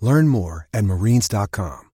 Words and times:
Learn 0.00 0.28
more 0.28 0.66
at 0.72 0.84
marines.com. 0.84 1.90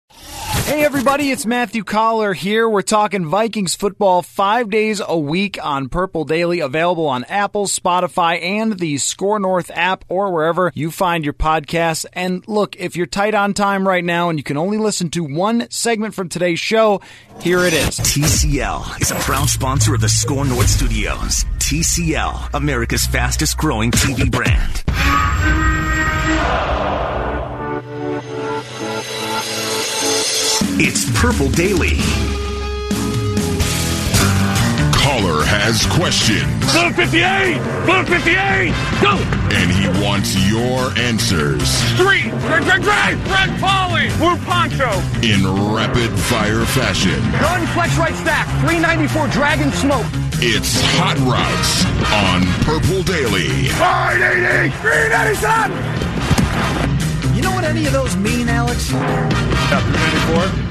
Hey 0.66 0.86
everybody, 0.86 1.32
it's 1.32 1.46
Matthew 1.46 1.84
Coller 1.84 2.34
here. 2.34 2.70
We're 2.70 2.84
talking 2.84 3.26
Vikings 3.26 3.76
football 3.76 4.22
five 4.22 4.70
days 4.70 5.02
a 5.06 5.18
week 5.18 5.64
on 5.64 5.90
Purple 5.90 6.24
Daily, 6.24 6.62
available 6.62 7.08
on 7.08 7.24
Apple, 7.26 7.66
Spotify, 7.66 8.42
and 8.42 8.80
the 8.80 8.98
SKOR 8.98 9.40
North 9.40 9.72
app 9.74 10.06
or 10.08 10.32
wherever 10.32 10.72
you 10.74 10.90
find 10.90 11.26
your 11.26 11.34
podcasts. 11.34 12.06
And 12.14 12.48
look, 12.48 12.76
if 12.78 12.96
you're 12.96 13.08
tight 13.08 13.34
on 13.34 13.54
time 13.54 13.88
right 13.88 14.04
now 14.06 14.30
and 14.30 14.40
you 14.40 14.44
can 14.44 14.58
only 14.58 14.78
listen 14.78 15.10
to 15.12 15.24
one 15.24 15.70
segment 15.70 16.14
from 16.14 16.30
today's 16.30 16.60
show, 16.60 17.02
here 17.42 17.66
it 17.66 17.74
is. 17.74 18.00
TCL 18.00 19.02
is 19.02 19.12
a 19.12 19.16
proud 19.16 19.50
sponsor 19.50 19.96
of 19.96 20.02
the 20.02 20.10
SKOR 20.10 20.46
North 20.46 20.70
Studios. 20.70 21.44
TCL, 21.58 22.54
America's 22.54 23.06
fastest 23.06 23.58
growing 23.58 23.92
TV 23.92 24.32
brand. 24.32 24.84
It's 30.80 31.06
Purple 31.20 31.50
Daily. 31.50 31.98
Coller 34.98 35.46
has 35.46 35.86
questions. 35.86 36.50
Blue 36.74 36.90
58! 36.94 37.62
Blue 37.86 38.04
58! 38.10 38.74
Go! 38.98 39.14
And 39.54 39.70
he 39.70 39.86
wants 40.02 40.34
your 40.50 40.90
answers. 40.98 41.62
Three! 41.94 42.26
Drag, 42.50 42.66
drag, 42.66 42.82
drag! 42.82 43.14
Red 43.30 43.54
Polly! 43.62 44.10
Blue 44.18 44.34
Poncho! 44.50 44.90
In 45.22 45.46
rapid 45.76 46.10
fire 46.18 46.66
fashion. 46.66 47.22
Gun 47.38 47.68
flex 47.78 47.96
right 47.98 48.16
stack. 48.16 48.48
394 48.66 49.28
Dragon 49.30 49.72
Smoke. 49.74 50.08
It's 50.42 50.82
Hot 50.98 51.18
Routes 51.22 51.86
on 52.10 52.42
Purple 52.66 53.04
Daily. 53.06 53.70
580! 53.78 54.74
397! 54.82 55.70
You 57.36 57.42
know 57.42 57.52
what 57.52 57.64
any 57.64 57.86
of 57.86 57.94
those 57.94 58.16
mean, 58.18 58.50
Alex? 58.50 58.92
Yeah, 58.92 59.80
394. 60.34 60.63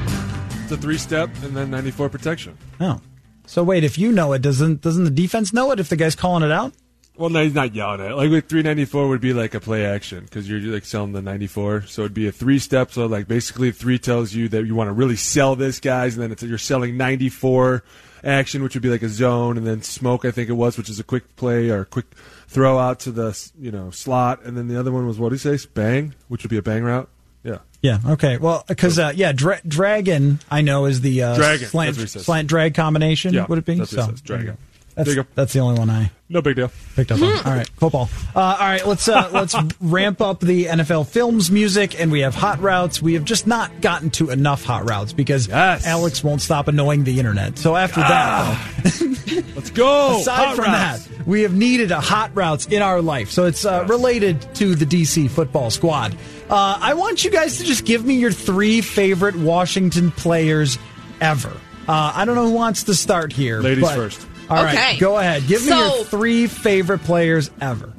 A 0.73 0.77
three 0.77 0.97
step 0.97 1.29
and 1.43 1.55
then 1.55 1.71
94 1.71 2.09
protection. 2.09 2.57
Oh. 2.79 2.99
So 3.45 3.63
wait, 3.63 3.83
if 3.83 3.97
you 3.97 4.11
know 4.11 4.33
it, 4.33 4.41
doesn't 4.41 4.81
doesn't 4.81 5.03
the 5.03 5.11
defense 5.11 5.53
know 5.53 5.71
it 5.71 5.79
if 5.79 5.89
the 5.89 5.95
guy's 5.95 6.15
calling 6.15 6.43
it 6.43 6.51
out? 6.51 6.73
Well, 7.15 7.29
no, 7.29 7.43
he's 7.43 7.53
not 7.53 7.75
yelling 7.75 7.99
it. 7.99 8.15
Like 8.15 8.31
with 8.31 8.49
394 8.49 9.07
would 9.07 9.21
be 9.21 9.33
like 9.33 9.53
a 9.53 9.59
play 9.59 9.85
action 9.85 10.23
because 10.23 10.49
you're 10.49 10.59
like 10.59 10.83
selling 10.83 11.11
the 11.11 11.21
94. 11.21 11.83
So 11.83 12.01
it'd 12.01 12.13
be 12.13 12.27
a 12.27 12.31
three 12.31 12.57
step. 12.57 12.91
So 12.91 13.05
like 13.05 13.27
basically 13.27 13.71
three 13.71 13.99
tells 13.99 14.33
you 14.33 14.49
that 14.49 14.65
you 14.65 14.73
want 14.73 14.87
to 14.87 14.93
really 14.93 15.15
sell 15.15 15.55
this 15.55 15.79
guys, 15.79 16.15
and 16.15 16.23
then 16.23 16.31
it's 16.31 16.41
you're 16.41 16.57
selling 16.57 16.97
94 16.97 17.83
action, 18.23 18.63
which 18.63 18.73
would 18.73 18.81
be 18.81 18.89
like 18.89 19.03
a 19.03 19.09
zone, 19.09 19.57
and 19.57 19.67
then 19.67 19.83
smoke 19.83 20.25
I 20.25 20.31
think 20.31 20.49
it 20.49 20.53
was, 20.53 20.77
which 20.77 20.89
is 20.89 20.99
a 20.99 21.03
quick 21.03 21.35
play 21.35 21.69
or 21.69 21.85
quick 21.85 22.05
throw 22.47 22.79
out 22.79 22.99
to 23.01 23.11
the 23.11 23.51
you 23.59 23.71
know 23.71 23.91
slot, 23.91 24.43
and 24.43 24.57
then 24.57 24.67
the 24.67 24.79
other 24.79 24.91
one 24.91 25.05
was 25.05 25.19
what 25.19 25.29
do 25.29 25.35
you 25.35 25.57
say, 25.57 25.57
bang, 25.75 26.15
which 26.29 26.41
would 26.41 26.49
be 26.49 26.57
a 26.57 26.63
bang 26.63 26.83
route. 26.83 27.09
Yeah. 27.43 27.57
Yeah. 27.81 27.99
Okay. 28.11 28.37
Well, 28.37 28.63
because 28.67 28.97
uh, 28.99 29.11
yeah, 29.15 29.31
dra- 29.33 29.61
dragon 29.67 30.39
I 30.49 30.61
know 30.61 30.85
is 30.85 31.01
the 31.01 31.23
uh, 31.23 31.35
Dragon, 31.35 31.67
slant, 31.67 31.87
that's 31.89 31.97
what 31.97 32.01
he 32.03 32.07
says. 32.07 32.25
slant 32.25 32.47
drag 32.47 32.73
combination. 32.75 33.33
Yeah, 33.33 33.45
would 33.47 33.57
it 33.59 33.65
be? 33.65 33.75
that's 33.75 33.93
what 33.93 34.05
he 34.05 34.11
says, 34.11 34.21
dragon. 34.21 34.57
That's, 34.95 35.07
There 35.07 35.15
you 35.17 35.23
go. 35.23 35.29
that's 35.33 35.51
the 35.53 35.59
only 35.59 35.79
one 35.79 35.89
I 35.89 36.11
No 36.29 36.43
big 36.43 36.55
deal. 36.55 36.71
picked 36.95 37.11
up 37.11 37.19
on. 37.19 37.23
All 37.23 37.41
right, 37.57 37.67
football. 37.67 38.09
Uh, 38.35 38.39
all 38.39 38.57
right, 38.59 38.85
let's 38.85 39.09
uh, 39.09 39.27
let's 39.33 39.55
ramp 39.81 40.21
up 40.21 40.39
the 40.39 40.65
NFL 40.65 41.07
films 41.07 41.49
music, 41.49 41.99
and 41.99 42.11
we 42.11 42.19
have 42.19 42.35
hot 42.35 42.61
routes. 42.61 43.01
We 43.01 43.15
have 43.15 43.25
just 43.25 43.47
not 43.47 43.81
gotten 43.81 44.11
to 44.11 44.29
enough 44.29 44.63
hot 44.63 44.87
routes 44.87 45.11
because 45.11 45.47
Yes. 45.47 45.85
Alex 45.87 46.23
won't 46.23 46.41
stop 46.41 46.67
annoying 46.67 47.03
the 47.05 47.17
internet. 47.17 47.57
So 47.57 47.75
after 47.75 48.01
that, 48.01 48.69
Let's 49.55 49.71
go. 49.71 50.17
aside 50.21 50.45
Hot 50.45 50.55
from 50.55 50.65
routes. 50.65 51.05
that, 51.07 51.27
we 51.27 51.41
have 51.41 51.55
needed 51.55 51.91
a 51.91 51.99
hot 51.99 52.29
routes 52.35 52.67
in 52.67 52.81
our 52.83 53.01
life. 53.01 53.31
So 53.31 53.45
it's 53.45 53.65
uh, 53.65 53.85
related 53.89 54.41
to 54.55 54.75
the 54.75 54.85
DC 54.85 55.29
football 55.29 55.71
squad. 55.71 56.15
Uh, 56.49 56.77
I 56.81 56.93
want 56.93 57.23
you 57.23 57.31
guys 57.31 57.57
to 57.57 57.63
just 57.63 57.85
give 57.85 58.05
me 58.05 58.15
your 58.15 58.31
three 58.31 58.81
favorite 58.81 59.35
Washington 59.35 60.11
players 60.11 60.77
ever. 61.21 61.51
Uh, 61.87 62.11
I 62.15 62.25
don't 62.25 62.35
know 62.35 62.45
who 62.47 62.53
wants 62.53 62.83
to 62.83 62.95
start 62.95 63.33
here. 63.33 63.61
Ladies 63.61 63.83
but- 63.83 63.95
first. 63.95 64.27
All 64.49 64.61
right, 64.63 64.75
Okay. 64.77 64.97
go 64.99 65.17
ahead. 65.17 65.47
Give 65.47 65.61
me 65.61 65.69
So- 65.69 65.95
your 65.95 66.05
three 66.05 66.47
favorite 66.47 66.99
players 67.03 67.49
ever. 67.61 67.91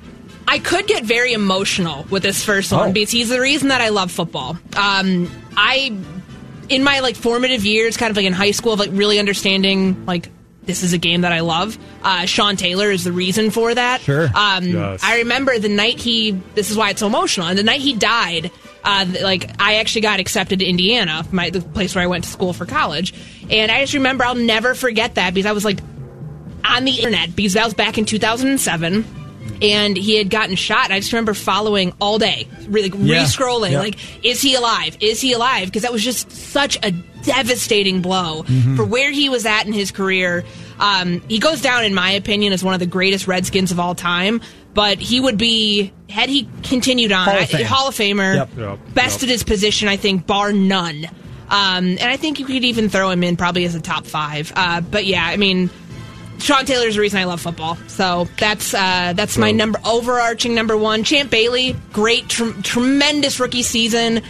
I 0.46 0.58
could 0.58 0.86
get 0.86 1.02
very 1.04 1.32
emotional 1.32 2.06
with 2.10 2.22
this 2.22 2.44
first 2.44 2.70
one 2.70 2.90
Oh. 2.90 2.92
because 2.92 3.10
he's 3.10 3.30
the 3.30 3.40
reason 3.40 3.68
that 3.68 3.80
I 3.80 3.88
love 3.88 4.12
football. 4.12 4.58
Um, 4.76 5.30
I, 5.56 5.92
in 6.68 6.84
my 6.84 7.00
like 7.00 7.16
formative 7.16 7.64
years, 7.64 7.96
kind 7.96 8.10
of 8.10 8.16
like 8.16 8.26
in 8.26 8.34
high 8.34 8.50
school, 8.50 8.74
of 8.74 8.78
like 8.78 8.90
really 8.92 9.18
understanding 9.18 10.04
like 10.06 10.28
this 10.66 10.82
is 10.82 10.92
a 10.92 10.98
game 10.98 11.22
that 11.22 11.32
I 11.32 11.40
love. 11.40 11.78
Uh, 12.02 12.26
Sean 12.26 12.56
Taylor 12.56 12.90
is 12.90 13.04
the 13.04 13.12
reason 13.12 13.50
for 13.50 13.74
that. 13.74 14.00
Sure. 14.00 14.28
Um, 14.34 14.64
Yes. 14.64 15.00
I 15.02 15.18
remember 15.18 15.58
the 15.58 15.68
night 15.68 16.00
he. 16.00 16.32
This 16.54 16.70
is 16.70 16.76
why 16.76 16.90
it's 16.90 17.00
so 17.00 17.06
emotional. 17.06 17.46
And 17.48 17.58
the 17.58 17.62
night 17.62 17.80
he 17.80 17.94
died, 17.94 18.50
uh, 18.82 19.06
like 19.22 19.50
I 19.60 19.76
actually 19.76 20.02
got 20.02 20.20
accepted 20.20 20.58
to 20.60 20.64
Indiana, 20.64 21.24
my 21.32 21.50
the 21.50 21.60
place 21.60 21.94
where 21.94 22.04
I 22.04 22.06
went 22.06 22.24
to 22.24 22.30
school 22.30 22.52
for 22.52 22.66
college, 22.66 23.14
and 23.50 23.70
I 23.70 23.80
just 23.82 23.94
remember 23.94 24.24
I'll 24.24 24.34
never 24.34 24.74
forget 24.74 25.14
that 25.16 25.34
because 25.34 25.46
I 25.46 25.52
was 25.52 25.64
like 25.64 25.78
on 26.64 26.84
the 26.84 26.92
internet 26.92 27.36
because 27.36 27.52
that 27.54 27.64
was 27.64 27.74
back 27.74 27.98
in 27.98 28.04
2007 28.06 29.04
and 29.62 29.96
he 29.96 30.16
had 30.16 30.30
gotten 30.30 30.56
shot 30.56 30.90
i 30.90 30.98
just 30.98 31.12
remember 31.12 31.34
following 31.34 31.92
all 32.00 32.18
day 32.18 32.48
really 32.68 32.90
Yeah. 32.96 33.20
re-scrolling 33.22 33.70
Yep. 33.72 33.80
like 33.82 34.24
is 34.24 34.40
he 34.42 34.54
alive 34.54 34.96
is 35.00 35.20
he 35.20 35.32
alive 35.32 35.66
because 35.66 35.82
that 35.82 35.92
was 35.92 36.02
just 36.02 36.30
such 36.32 36.76
a 36.82 36.90
devastating 37.22 38.02
blow 38.02 38.42
Mm-hmm. 38.44 38.76
for 38.76 38.84
where 38.84 39.10
he 39.10 39.28
was 39.28 39.46
at 39.46 39.66
in 39.66 39.72
his 39.72 39.90
career 39.90 40.44
um, 40.80 41.20
he 41.28 41.38
goes 41.38 41.60
down 41.62 41.84
in 41.84 41.94
my 41.94 42.10
opinion 42.12 42.52
as 42.52 42.64
one 42.64 42.74
of 42.74 42.80
the 42.80 42.86
greatest 42.86 43.26
redskins 43.28 43.70
of 43.72 43.78
all 43.80 43.94
time 43.94 44.40
but 44.74 44.98
he 44.98 45.20
would 45.20 45.38
be 45.38 45.92
had 46.10 46.28
he 46.28 46.48
continued 46.64 47.12
on 47.12 47.24
Hall 47.28 47.38
of 47.38 47.54
I- 47.54 47.62
Hall 47.62 47.88
of 47.88 47.94
famer 47.94 48.34
Yep. 48.36 48.50
Yep. 48.56 48.78
best 48.94 49.16
Yep. 49.20 49.22
at 49.24 49.28
his 49.32 49.42
position 49.44 49.88
i 49.88 49.96
think 49.96 50.26
bar 50.26 50.52
none 50.52 51.06
um, 51.48 51.84
and 51.86 52.00
i 52.02 52.16
think 52.16 52.38
you 52.40 52.46
could 52.46 52.64
even 52.64 52.88
throw 52.88 53.10
him 53.10 53.22
in 53.22 53.36
probably 53.36 53.64
as 53.64 53.74
a 53.74 53.80
top 53.80 54.04
five 54.06 54.52
uh, 54.56 54.80
but 54.80 55.04
yeah 55.06 55.24
i 55.24 55.36
mean 55.36 55.70
Sean 56.38 56.64
Taylor's 56.66 56.94
the 56.94 57.00
reason 57.00 57.18
I 57.20 57.24
love 57.24 57.40
football. 57.40 57.76
So 57.88 58.28
that's 58.38 58.74
uh, 58.74 59.12
that's 59.14 59.38
my 59.38 59.52
number 59.52 59.78
overarching 59.84 60.54
number 60.54 60.76
one. 60.76 61.04
Champ 61.04 61.30
Bailey, 61.30 61.76
great, 61.92 62.28
tr- 62.28 62.60
tremendous 62.62 63.40
rookie 63.40 63.62
season. 63.62 64.22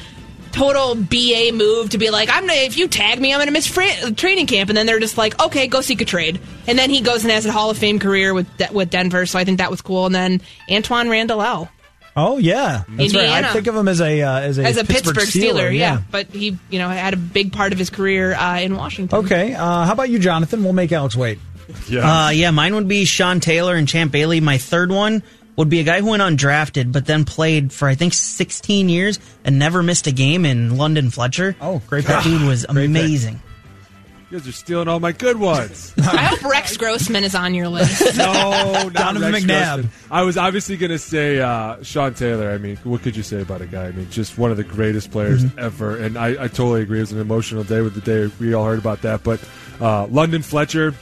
Total 0.52 0.94
BA 0.94 1.50
move 1.52 1.90
to 1.90 1.98
be 1.98 2.10
like, 2.10 2.28
I'm 2.30 2.46
gonna, 2.46 2.60
if 2.60 2.78
you 2.78 2.86
tag 2.86 3.20
me, 3.20 3.32
I'm 3.32 3.40
gonna 3.40 3.50
miss 3.50 3.66
fra- 3.66 4.12
training 4.12 4.46
camp, 4.46 4.70
and 4.70 4.76
then 4.76 4.86
they're 4.86 5.00
just 5.00 5.18
like, 5.18 5.42
okay, 5.42 5.66
go 5.66 5.80
seek 5.80 6.00
a 6.00 6.04
trade, 6.04 6.40
and 6.68 6.78
then 6.78 6.90
he 6.90 7.00
goes 7.00 7.24
and 7.24 7.32
has 7.32 7.44
a 7.44 7.50
Hall 7.50 7.70
of 7.70 7.78
Fame 7.78 7.98
career 7.98 8.32
with 8.32 8.56
De- 8.56 8.72
with 8.72 8.90
Denver. 8.90 9.26
So 9.26 9.36
I 9.38 9.44
think 9.44 9.58
that 9.58 9.70
was 9.70 9.82
cool. 9.82 10.06
And 10.06 10.14
then 10.14 10.40
Antwaan 10.68 11.10
Randle 11.10 11.42
El. 11.42 11.68
Oh 12.16 12.38
yeah, 12.38 12.84
that's 12.88 13.12
right. 13.12 13.24
Indiana. 13.24 13.48
I 13.48 13.52
think 13.52 13.66
of 13.66 13.74
him 13.74 13.88
as 13.88 14.00
a 14.00 14.22
uh, 14.22 14.40
as 14.40 14.58
a 14.58 14.64
as 14.64 14.76
a 14.76 14.84
Pittsburgh, 14.84 15.16
Steeler, 15.16 15.74
yeah. 15.74 15.94
yeah. 15.94 16.02
but 16.12 16.28
he 16.28 16.56
you 16.70 16.78
know 16.78 16.88
had 16.88 17.12
a 17.14 17.16
big 17.16 17.52
part 17.52 17.72
of 17.72 17.78
his 17.80 17.90
career 17.90 18.34
uh, 18.34 18.60
in 18.60 18.76
Washington. 18.76 19.18
Okay, 19.24 19.54
uh, 19.54 19.84
how 19.84 19.92
about 19.92 20.10
you, 20.10 20.20
Jonathan? 20.20 20.62
We'll 20.62 20.72
make 20.74 20.92
Alex 20.92 21.16
wait. 21.16 21.40
Yeah. 21.88 22.26
Uh, 22.26 22.30
yeah, 22.30 22.50
mine 22.50 22.74
would 22.74 22.88
be 22.88 23.04
Sean 23.04 23.40
Taylor 23.40 23.74
and 23.74 23.88
Champ 23.88 24.12
Bailey. 24.12 24.40
My 24.40 24.58
third 24.58 24.90
one 24.90 25.22
would 25.56 25.68
be 25.68 25.80
a 25.80 25.84
guy 25.84 26.00
who 26.00 26.06
went 26.10 26.22
undrafted, 26.22 26.90
but 26.92 27.06
then 27.06 27.24
played 27.24 27.72
for 27.72 27.88
I 27.88 27.94
think 27.94 28.12
16 28.14 28.88
years 28.88 29.18
and 29.44 29.58
never 29.58 29.82
missed 29.82 30.06
a 30.06 30.12
game 30.12 30.44
in 30.44 30.76
London 30.76 31.10
Fletcher. 31.10 31.54
Oh, 31.60 31.80
great 31.86 32.04
That 32.06 32.24
dude 32.24 32.42
was 32.42 32.66
Great 32.66 32.76
pick. 32.76 32.84
amazing. 32.90 33.40
You 34.30 34.40
guys 34.40 34.48
are 34.48 34.52
stealing 34.52 34.88
all 34.88 34.98
my 34.98 35.12
good 35.12 35.38
ones. 35.38 35.92
I 35.98 36.24
hope 36.24 36.42
Rex 36.42 36.76
Grossman 36.76 37.22
is 37.22 37.36
on 37.36 37.54
your 37.54 37.68
list. 37.68 38.16
no, 38.18 38.32
not 38.88 38.92
Donovan 38.94 39.32
Rex 39.32 39.44
McNabb. 39.44 39.74
Grossman. 39.82 39.90
I 40.10 40.22
was 40.22 40.36
obviously 40.36 40.76
going 40.76 40.90
to 40.90 40.98
say 40.98 41.38
uh, 41.40 41.80
Sean 41.84 42.14
Taylor. 42.14 42.50
I 42.50 42.58
mean, 42.58 42.76
what 42.82 43.02
could 43.02 43.14
you 43.16 43.22
say 43.22 43.40
about 43.42 43.60
a 43.60 43.66
guy? 43.66 43.84
I 43.86 43.92
mean, 43.92 44.10
just 44.10 44.36
one 44.36 44.50
of 44.50 44.56
the 44.56 44.64
greatest 44.64 45.12
players 45.12 45.44
Mm-hmm. 45.44 45.58
ever. 45.60 45.96
And 45.98 46.18
I, 46.18 46.30
I 46.30 46.48
totally 46.48 46.82
agree. 46.82 46.98
It 46.98 47.02
was 47.02 47.12
an 47.12 47.20
emotional 47.20 47.62
day 47.62 47.80
with 47.80 47.94
the 47.94 48.00
day 48.00 48.34
we 48.40 48.54
all 48.54 48.64
heard 48.64 48.80
about 48.80 49.02
that. 49.02 49.22
But 49.22 49.40
uh, 49.80 50.06
London 50.06 50.42
Fletcher. 50.42 50.94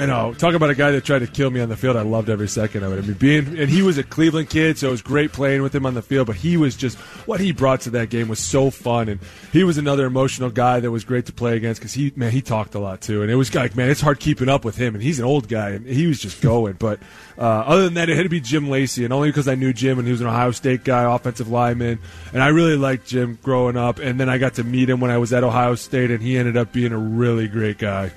I 0.00 0.06
know. 0.06 0.32
Talk 0.32 0.54
about 0.54 0.70
a 0.70 0.74
guy 0.74 0.92
that 0.92 1.04
tried 1.04 1.18
to 1.18 1.26
kill 1.26 1.50
me 1.50 1.60
on 1.60 1.68
the 1.68 1.76
field. 1.76 1.94
I 1.94 2.00
loved 2.00 2.30
every 2.30 2.48
second 2.48 2.84
of 2.84 2.92
it. 2.94 3.04
I 3.04 3.06
mean, 3.06 3.18
being 3.18 3.58
and 3.58 3.68
he 3.68 3.82
was 3.82 3.98
a 3.98 4.02
Cleveland 4.02 4.48
kid, 4.48 4.78
so 4.78 4.88
it 4.88 4.92
was 4.92 5.02
great 5.02 5.30
playing 5.30 5.60
with 5.60 5.74
him 5.74 5.84
on 5.84 5.92
the 5.92 6.00
field. 6.00 6.26
But 6.26 6.36
he 6.36 6.56
was 6.56 6.74
just 6.74 6.96
what 7.28 7.38
he 7.38 7.52
brought 7.52 7.82
to 7.82 7.90
that 7.90 8.08
game 8.08 8.26
was 8.26 8.38
so 8.38 8.70
fun, 8.70 9.10
and 9.10 9.20
he 9.52 9.62
was 9.62 9.76
another 9.76 10.06
emotional 10.06 10.48
guy 10.48 10.80
that 10.80 10.90
was 10.90 11.04
great 11.04 11.26
to 11.26 11.34
play 11.34 11.54
against 11.54 11.82
because 11.82 11.92
he 11.92 12.14
man 12.16 12.32
he 12.32 12.40
talked 12.40 12.74
a 12.74 12.78
lot 12.78 13.02
too, 13.02 13.20
and 13.20 13.30
it 13.30 13.34
was 13.34 13.54
like 13.54 13.76
man 13.76 13.90
it's 13.90 14.00
hard 14.00 14.20
keeping 14.20 14.48
up 14.48 14.64
with 14.64 14.76
him, 14.76 14.94
and 14.94 15.04
he's 15.04 15.18
an 15.18 15.26
old 15.26 15.48
guy, 15.48 15.68
and 15.68 15.86
he 15.86 16.06
was 16.06 16.18
just 16.18 16.40
going. 16.40 16.76
but 16.78 16.98
uh, 17.36 17.42
other 17.42 17.82
than 17.84 17.92
that, 17.94 18.08
it 18.08 18.16
had 18.16 18.22
to 18.22 18.30
be 18.30 18.40
Jim 18.40 18.68
Lachey, 18.68 19.04
and 19.04 19.12
only 19.12 19.28
because 19.28 19.48
I 19.48 19.54
knew 19.54 19.74
Jim 19.74 19.98
and 19.98 20.08
he 20.08 20.12
was 20.12 20.22
an 20.22 20.28
Ohio 20.28 20.52
State 20.52 20.82
guy, 20.82 21.14
offensive 21.14 21.50
lineman, 21.50 21.98
and 22.32 22.42
I 22.42 22.48
really 22.48 22.76
liked 22.76 23.06
Jim 23.06 23.38
growing 23.42 23.76
up, 23.76 23.98
and 23.98 24.18
then 24.18 24.30
I 24.30 24.38
got 24.38 24.54
to 24.54 24.64
meet 24.64 24.88
him 24.88 24.98
when 25.00 25.10
I 25.10 25.18
was 25.18 25.34
at 25.34 25.44
Ohio 25.44 25.74
State, 25.74 26.10
and 26.10 26.22
he 26.22 26.38
ended 26.38 26.56
up 26.56 26.72
being 26.72 26.92
a 26.92 26.98
really 26.98 27.48
great 27.48 27.76
guy. 27.76 28.12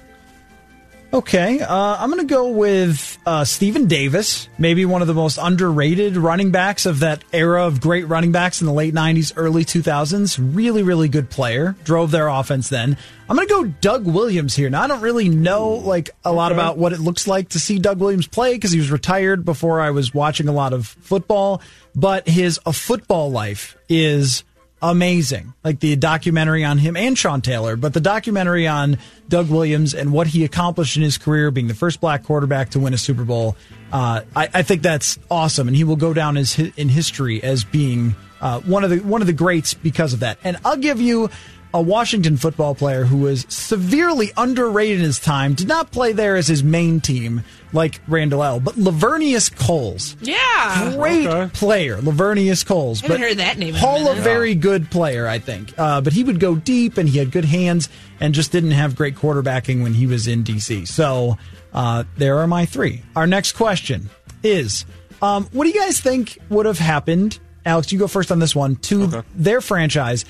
Okay, 1.13 1.60
uh, 1.60 1.98
I'm 2.00 2.10
going 2.10 2.27
to 2.27 2.33
go 2.33 2.50
with 2.50 3.19
uh, 3.24 3.45
Stephen 3.45 3.86
Davis, 3.86 4.50
maybe 4.57 4.83
one 4.83 5.04
of 5.04 5.07
the 5.07 5.13
most 5.13 5.38
underrated 5.39 6.18
running 6.18 6.50
backs 6.50 6.88
of 6.88 7.01
that 7.01 7.24
era 7.31 7.68
of 7.68 7.80
great 7.80 8.07
running 8.07 8.31
backs 8.31 8.62
in 8.62 8.65
the 8.65 8.74
late 8.74 8.95
90s, 8.95 9.31
early 9.36 9.63
2000s. 9.63 10.39
Really, 10.56 10.81
really 10.81 11.07
good 11.07 11.30
player. 11.30 11.75
Drove 11.83 12.10
their 12.10 12.30
offense 12.30 12.68
then. 12.68 12.98
I'm 13.30 13.36
going 13.36 13.48
to 13.48 13.54
go 13.54 13.65
Doug 13.80 14.07
Williams 14.07 14.56
here. 14.56 14.71
Now, 14.71 14.81
I 14.81 14.88
don't 14.88 15.01
really 15.01 15.30
know 15.30 15.74
like 15.74 16.10
a 16.25 16.33
lot 16.33 16.51
about 16.51 16.80
what 16.80 16.94
it 16.94 17.00
looks 17.00 17.27
like 17.27 17.50
to 17.50 17.59
see 17.59 17.77
Doug 17.77 18.00
Williams 18.00 18.27
play 18.27 18.56
because 18.56 18.71
he 18.71 18.80
was 18.80 18.89
retired 18.89 19.45
before 19.45 19.81
I 19.81 19.92
was 19.92 20.16
watching 20.16 20.48
a 20.48 20.51
lot 20.51 20.74
of 20.74 20.88
football, 20.88 21.62
but 21.94 22.27
his 22.27 22.59
a 22.66 22.74
football 22.74 23.30
life 23.30 23.77
is 23.88 24.44
amazing. 24.83 25.53
Like 25.63 25.80
the 25.80 25.95
documentary 25.95 26.63
on 26.63 26.77
him 26.77 26.97
and 26.97 27.18
Sean 27.18 27.41
Taylor, 27.41 27.75
but 27.77 27.94
the 27.94 28.01
documentary 28.01 28.68
on 28.68 28.97
Doug 29.30 29.50
Williams 29.50 29.95
and 29.95 30.12
what 30.12 30.27
he 30.27 30.44
accomplished 30.44 30.97
in 30.97 31.01
his 31.01 31.18
career, 31.18 31.50
being 31.50 31.68
the 31.68 31.74
first 31.74 32.01
black 32.01 32.24
quarterback 32.24 32.71
to 32.71 32.80
win 32.80 32.94
a 32.94 32.97
Super 32.97 33.24
Bowl. 33.24 33.56
Uh, 33.91 34.21
I, 34.35 34.50
I 34.53 34.62
think 34.62 34.81
that's 34.81 35.18
awesome, 35.31 35.68
and 35.68 35.77
he 35.77 35.85
will 35.85 35.95
go 35.95 36.13
down 36.13 36.35
as 36.35 36.59
in 36.59 36.89
history 36.89 37.41
as 37.41 37.63
being 37.63 38.15
uh, 38.41 38.59
one 38.62 38.83
of 38.83 38.89
the 38.89 39.00
one 39.00 39.21
of 39.21 39.27
the 39.27 39.33
greats 39.33 39.74
because 39.74 40.13
of 40.13 40.19
that. 40.19 40.38
And 40.44 40.57
I'll 40.65 40.77
give 40.77 41.00
you 41.00 41.30
a 41.73 41.81
Washington 41.81 42.37
football 42.37 42.75
player 42.75 43.03
who 43.05 43.17
was 43.17 43.45
severely 43.49 44.31
underrated 44.37 44.99
in 44.99 45.05
his 45.05 45.19
time, 45.19 45.53
did 45.55 45.67
not 45.67 45.91
play 45.91 46.11
there 46.13 46.35
as 46.35 46.47
his 46.47 46.63
main 46.63 47.01
team 47.01 47.41
like 47.73 47.99
Randle 48.07 48.43
El, 48.43 48.59
but 48.59 48.75
Laveranues 48.75 49.53
Coles. 49.55 50.15
Yeah. 50.21 50.93
Great 50.95 51.25
Okay. 51.27 51.49
player, 51.53 51.97
Laveranues 51.97 52.63
Coles. 52.63 53.01
Haven't 53.01 53.17
but 53.19 53.27
heard 53.27 53.37
that 53.37 53.57
name 53.57 53.69
in 53.69 53.75
a 53.75 53.79
Hall 53.79 54.07
of 54.07 54.19
very 54.19 54.53
good 54.53 54.91
player, 54.91 55.27
I 55.27 55.39
think. 55.39 55.73
Uh, 55.77 55.99
but 56.01 56.13
he 56.13 56.23
would 56.23 56.39
go 56.39 56.55
deep 56.55 56.97
and 56.97 57.09
he 57.09 57.17
had 57.17 57.31
good 57.31 57.45
hands 57.45 57.89
and 58.19 58.35
just 58.35 58.51
didn't 58.51 58.71
have 58.71 58.95
great 58.95 59.15
quarterbacking 59.15 59.81
when 59.81 59.95
he 59.95 60.05
was 60.05 60.27
in 60.27 60.43
DC. 60.43 60.87
So 60.87 61.37
uh, 61.73 62.03
there 62.17 62.37
are 62.37 62.47
my 62.47 62.65
three. 62.67 63.01
Our 63.15 63.25
next 63.25 63.53
question 63.53 64.11
is 64.43 64.85
um, 65.23 65.45
what 65.51 65.63
do 65.63 65.71
you 65.71 65.79
guys 65.79 65.99
think 65.99 66.37
would 66.49 66.67
have 66.67 66.77
happened? 66.77 67.39
Alex, 67.65 67.91
you 67.91 67.97
go 67.97 68.07
first 68.07 68.31
on 68.31 68.37
this 68.39 68.55
one. 68.55 68.75
To 68.75 69.03
Okay. 69.05 69.21
their 69.33 69.61
franchise 69.61 70.25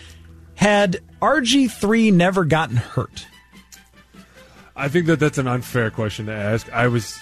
had 0.56 1.00
RG3 1.22 2.14
never 2.14 2.46
gotten 2.46 2.78
hurt. 2.78 3.28
I 4.76 4.88
think 4.88 5.06
that 5.06 5.20
that's 5.20 5.38
an 5.38 5.48
unfair 5.48 5.92
question 5.92 6.26
to 6.26 6.34
ask. 6.34 6.72
I 6.72 6.88
was 6.88 7.20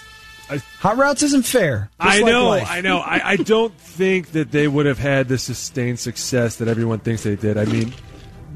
Hot 0.80 0.96
routes 0.96 1.22
isn't 1.22 1.46
fair. 1.46 1.90
I 1.98 2.20
like 2.20 2.32
know. 2.32 2.52
I 2.52 2.80
know. 2.80 2.98
I, 2.98 3.30
I 3.30 3.36
don't 3.36 3.74
think 3.78 4.32
that 4.32 4.50
they 4.50 4.68
would 4.68 4.86
have 4.86 4.98
had 4.98 5.28
the 5.28 5.38
sustained 5.38 5.98
success 5.98 6.56
that 6.56 6.68
everyone 6.68 6.98
thinks 6.98 7.22
they 7.22 7.36
did. 7.36 7.56
I 7.56 7.64
mean, 7.64 7.94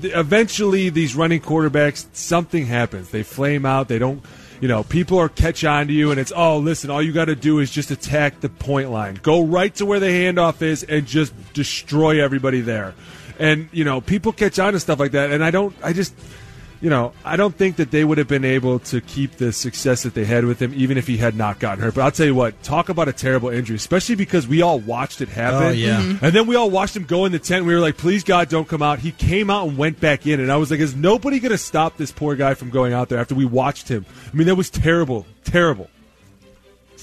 eventually 0.03 0.91
these 0.91 1.15
running 1.15 1.41
quarterbacks, 1.41 2.07
something 2.13 2.67
happens. 2.67 3.11
They 3.11 3.23
flame 3.23 3.65
out. 3.65 3.89
They 3.89 3.99
don't, 3.99 4.23
you 4.61 4.69
know, 4.69 4.83
people 4.83 5.19
are 5.19 5.29
catch 5.29 5.65
on 5.65 5.87
to 5.87 5.93
you, 5.93 6.11
and 6.11 6.21
it's 6.21 6.33
oh, 6.35 6.59
listen, 6.59 6.91
all 6.91 7.03
you 7.03 7.13
got 7.13 7.27
to 7.27 7.37
do 7.37 7.61
is 7.61 7.71
just 7.71 7.91
attack 7.91 8.41
the 8.41 8.49
point 8.49 8.91
line, 8.91 9.19
go 9.23 9.45
right 9.45 9.75
to 9.77 9.87
where 9.87 10.01
the 10.01 10.07
handoff 10.07 10.63
is, 10.63 10.83
and 10.83 11.07
just 11.07 11.33
destroy 11.55 12.23
everybody 12.23 12.61
there. 12.61 12.95
And 13.39 13.69
you 13.73 13.85
know, 13.85 14.01
people 14.01 14.33
catch 14.33 14.59
on 14.59 14.73
to 14.73 14.81
stuff 14.81 14.99
like 14.99 15.13
that, 15.13 15.31
and 15.31 15.45
I 15.45 15.51
don't. 15.51 15.75
I 15.83 15.93
just 15.93 16.15
you 16.81 16.91
know, 16.91 17.13
I 17.25 17.37
don't 17.37 17.57
think 17.57 17.77
that 17.77 17.91
they 17.91 18.05
would 18.05 18.19
have 18.19 18.29
been 18.29 18.45
able 18.45 18.79
to 18.81 19.01
keep 19.01 19.33
the 19.33 19.53
success 19.53 20.03
that 20.03 20.15
they 20.15 20.25
had 20.25 20.45
with 20.45 20.61
him, 20.61 20.73
even 20.75 20.99
if 20.99 21.07
he 21.07 21.17
had 21.17 21.35
not 21.35 21.59
gotten 21.59 21.83
hurt. 21.83 21.95
But 21.95 22.03
I'll 22.03 22.11
tell 22.11 22.27
you 22.27 22.35
what, 22.35 22.63
talk 22.63 22.89
about 22.89 23.09
a 23.09 23.13
terrible 23.13 23.49
injury, 23.49 23.77
especially 23.77 24.15
because 24.15 24.47
we 24.47 24.63
all 24.63 24.79
watched 24.79 25.21
it 25.21 25.29
happen. 25.29 25.63
Oh, 25.63 25.71
yeah. 25.71 26.01
Mm-hmm. 26.01 26.25
And 26.25 26.35
then 26.35 26.47
we 26.47 26.55
all 26.55 26.71
watched 26.71 26.95
him 26.95 27.05
go 27.05 27.25
in 27.25 27.33
the 27.33 27.39
tent. 27.39 27.59
And 27.59 27.67
we 27.67 27.75
were 27.75 27.81
like, 27.81 27.97
please, 27.97 28.25
God, 28.25 28.49
don't 28.49 28.69
come 28.69 28.83
out. 28.83 28.99
He 28.99 29.13
came 29.13 29.49
out 29.49 29.69
and 29.69 29.79
went 29.79 30.01
back 30.01 30.27
in. 30.27 30.39
And 30.39 30.53
I 30.53 30.57
was 30.57 30.71
like, 30.71 30.81
is 30.81 30.95
nobody 30.95 31.41
going 31.41 31.53
to 31.53 31.59
stop 31.59 31.97
this 31.97 32.13
poor 32.13 32.37
guy 32.37 32.55
from 32.55 32.71
going 32.71 32.93
out 32.93 33.09
there 33.09 33.19
after 33.19 33.35
we 33.35 33.47
watched 33.47 33.89
him? 33.89 34.05
I 34.31 34.37
mean, 34.37 34.47
that 34.47 34.57
was 34.57 34.69
terrible. 34.69 35.27
Terrible. 35.45 35.89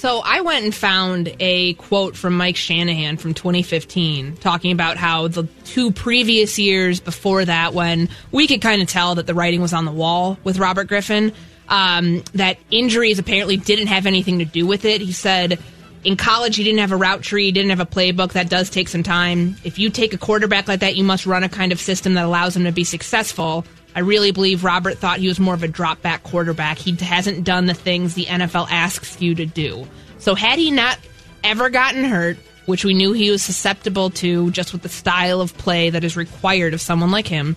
So 0.03 0.19
I 0.19 0.41
went 0.41 0.65
and 0.65 0.75
found 0.75 1.33
a 1.39 1.75
quote 1.75 2.17
from 2.17 2.35
Mike 2.35 2.57
Shanahan 2.57 3.15
from 3.15 3.33
2015 3.33 4.35
talking 4.35 4.73
about 4.73 4.97
how 4.97 5.29
the 5.29 5.43
two 5.63 5.91
previous 5.91 6.59
years 6.59 6.99
before 6.99 7.45
that, 7.45 7.73
when 7.73 8.09
we 8.29 8.45
could 8.45 8.61
kind 8.61 8.81
of 8.81 8.89
tell 8.89 9.15
that 9.15 9.27
the 9.27 9.33
writing 9.33 9.61
was 9.61 9.71
on 9.71 9.85
the 9.85 9.93
wall 9.93 10.37
with 10.43 10.57
Robert 10.57 10.89
Griffin, 10.89 11.31
um, 11.69 12.21
that 12.33 12.57
injuries 12.69 13.17
apparently 13.17 13.55
didn't 13.55 13.87
have 13.87 14.05
anything 14.05 14.39
to 14.39 14.45
do 14.45 14.67
with 14.67 14.83
it. 14.83 14.99
He 14.99 15.13
said 15.13 15.57
in 16.03 16.17
college 16.17 16.57
he 16.57 16.65
didn't 16.65 16.79
have 16.79 16.91
a 16.91 16.97
route 16.97 17.21
tree, 17.21 17.53
didn't 17.53 17.69
have 17.69 17.79
a 17.79 17.85
playbook. 17.85 18.33
That 18.33 18.49
does 18.49 18.69
take 18.69 18.89
some 18.89 19.03
time. 19.03 19.55
If 19.63 19.79
you 19.79 19.89
take 19.89 20.13
a 20.13 20.17
quarterback 20.17 20.67
like 20.67 20.81
that, 20.81 20.97
you 20.97 21.05
must 21.05 21.25
run 21.25 21.45
a 21.45 21.49
kind 21.49 21.71
of 21.71 21.79
system 21.79 22.15
that 22.15 22.25
allows 22.25 22.57
him 22.57 22.65
to 22.65 22.73
be 22.73 22.83
successful. 22.83 23.63
I 23.95 23.99
really 23.99 24.31
believe 24.31 24.63
Robert 24.63 24.97
thought 24.97 25.19
he 25.19 25.27
was 25.27 25.39
more 25.39 25.53
of 25.53 25.63
a 25.63 25.67
drop 25.67 26.01
back 26.01 26.23
quarterback. 26.23 26.77
He 26.77 26.95
hasn't 26.95 27.43
done 27.43 27.65
the 27.67 27.73
things 27.73 28.13
the 28.15 28.25
NFL 28.25 28.67
asks 28.69 29.21
you 29.21 29.35
to 29.35 29.45
do. 29.45 29.87
So, 30.19 30.35
had 30.35 30.57
he 30.57 30.71
not 30.71 30.97
ever 31.43 31.69
gotten 31.69 32.03
hurt, 32.03 32.37
which 32.65 32.85
we 32.85 32.93
knew 32.93 33.11
he 33.13 33.29
was 33.29 33.43
susceptible 33.43 34.09
to 34.11 34.49
just 34.51 34.71
with 34.73 34.81
the 34.81 34.89
style 34.89 35.41
of 35.41 35.55
play 35.57 35.89
that 35.89 36.03
is 36.03 36.15
required 36.15 36.73
of 36.73 36.81
someone 36.81 37.11
like 37.11 37.27
him, 37.27 37.55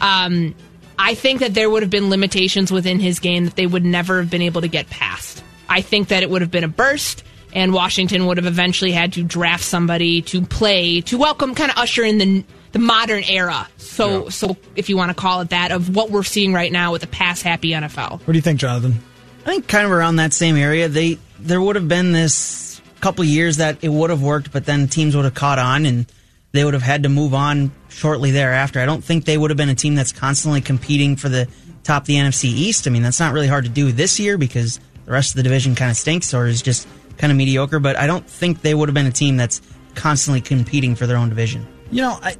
um, 0.00 0.54
I 0.98 1.14
think 1.14 1.40
that 1.40 1.54
there 1.54 1.70
would 1.70 1.82
have 1.82 1.90
been 1.90 2.10
limitations 2.10 2.72
within 2.72 2.98
his 2.98 3.20
game 3.20 3.44
that 3.44 3.54
they 3.54 3.66
would 3.66 3.84
never 3.84 4.18
have 4.18 4.30
been 4.30 4.42
able 4.42 4.60
to 4.62 4.68
get 4.68 4.90
past. 4.90 5.44
I 5.68 5.80
think 5.80 6.08
that 6.08 6.22
it 6.22 6.30
would 6.30 6.42
have 6.42 6.50
been 6.50 6.64
a 6.64 6.68
burst, 6.68 7.22
and 7.52 7.72
Washington 7.72 8.26
would 8.26 8.36
have 8.36 8.46
eventually 8.46 8.90
had 8.90 9.12
to 9.12 9.22
draft 9.22 9.62
somebody 9.62 10.22
to 10.22 10.42
play 10.42 11.00
to 11.02 11.16
welcome, 11.16 11.54
kind 11.54 11.70
of 11.70 11.78
usher 11.78 12.02
in 12.02 12.18
the 12.18 12.44
the 12.72 12.78
modern 12.78 13.24
era. 13.24 13.68
So, 13.98 14.24
Yeah. 14.24 14.30
so 14.30 14.56
if 14.76 14.88
you 14.88 14.96
want 14.96 15.10
to 15.10 15.14
call 15.14 15.40
it 15.40 15.50
that, 15.50 15.72
of 15.72 15.94
what 15.94 16.08
we're 16.12 16.22
seeing 16.22 16.52
right 16.52 16.70
now 16.70 16.92
with 16.92 17.02
a 17.02 17.08
pass 17.08 17.42
happy 17.42 17.70
NFL. 17.70 18.20
What 18.20 18.26
do 18.32 18.34
you 18.34 18.40
think, 18.40 18.60
Jonathan? 18.60 19.00
I 19.44 19.50
think 19.50 19.66
kind 19.66 19.84
of 19.84 19.90
around 19.90 20.16
that 20.16 20.32
same 20.32 20.56
area. 20.56 20.88
They 20.88 21.18
there 21.40 21.60
would 21.60 21.74
have 21.74 21.88
been 21.88 22.12
this 22.12 22.80
couple 23.00 23.24
years 23.24 23.56
that 23.56 23.78
it 23.82 23.88
would 23.88 24.10
have 24.10 24.22
worked, 24.22 24.52
but 24.52 24.64
then 24.66 24.86
teams 24.86 25.16
would 25.16 25.24
have 25.24 25.34
caught 25.34 25.58
on 25.58 25.84
and 25.84 26.06
they 26.52 26.64
would 26.64 26.74
have 26.74 26.82
had 26.82 27.02
to 27.02 27.08
move 27.08 27.34
on 27.34 27.72
shortly 27.88 28.30
thereafter. 28.30 28.78
I 28.80 28.86
don't 28.86 29.02
think 29.02 29.24
they 29.24 29.36
would 29.36 29.50
have 29.50 29.56
been 29.56 29.68
a 29.68 29.74
team 29.74 29.96
that's 29.96 30.12
constantly 30.12 30.60
competing 30.60 31.16
for 31.16 31.28
the 31.28 31.48
top 31.82 32.02
of 32.02 32.06
the 32.06 32.14
NFC 32.14 32.44
East. 32.44 32.86
I 32.86 32.90
mean, 32.90 33.02
that's 33.02 33.18
not 33.18 33.32
really 33.32 33.48
hard 33.48 33.64
to 33.64 33.70
do 33.70 33.90
this 33.90 34.20
year 34.20 34.38
because 34.38 34.78
the 35.06 35.12
rest 35.12 35.30
of 35.32 35.36
the 35.38 35.42
division 35.42 35.74
kind 35.74 35.90
of 35.90 35.96
stinks 35.96 36.32
or 36.34 36.46
is 36.46 36.62
just 36.62 36.86
kind 37.16 37.32
of 37.32 37.36
mediocre. 37.36 37.80
But 37.80 37.96
I 37.96 38.06
don't 38.06 38.28
think 38.28 38.62
they 38.62 38.74
would 38.74 38.88
have 38.88 38.94
been 38.94 39.06
a 39.06 39.12
team 39.12 39.36
that's 39.36 39.60
constantly 39.96 40.40
competing 40.40 40.94
for 40.94 41.06
their 41.08 41.16
own 41.16 41.28
division. 41.30 41.66
You 41.90 42.02
know, 42.02 42.18
I 42.20 42.36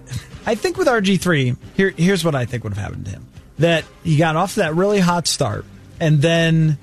I 0.46 0.54
think 0.54 0.76
with 0.76 0.88
RG 0.88 1.20
three, 1.20 1.56
here 1.74 1.90
here's 1.90 2.24
what 2.24 2.34
I 2.34 2.44
think 2.44 2.64
would 2.64 2.74
have 2.74 2.82
happened 2.82 3.06
to 3.06 3.10
him. 3.12 3.26
That 3.58 3.84
he 4.04 4.16
got 4.16 4.36
off 4.36 4.56
that 4.56 4.74
really 4.74 5.00
hot 5.00 5.26
start, 5.26 5.64
and 6.00 6.22
then 6.22 6.78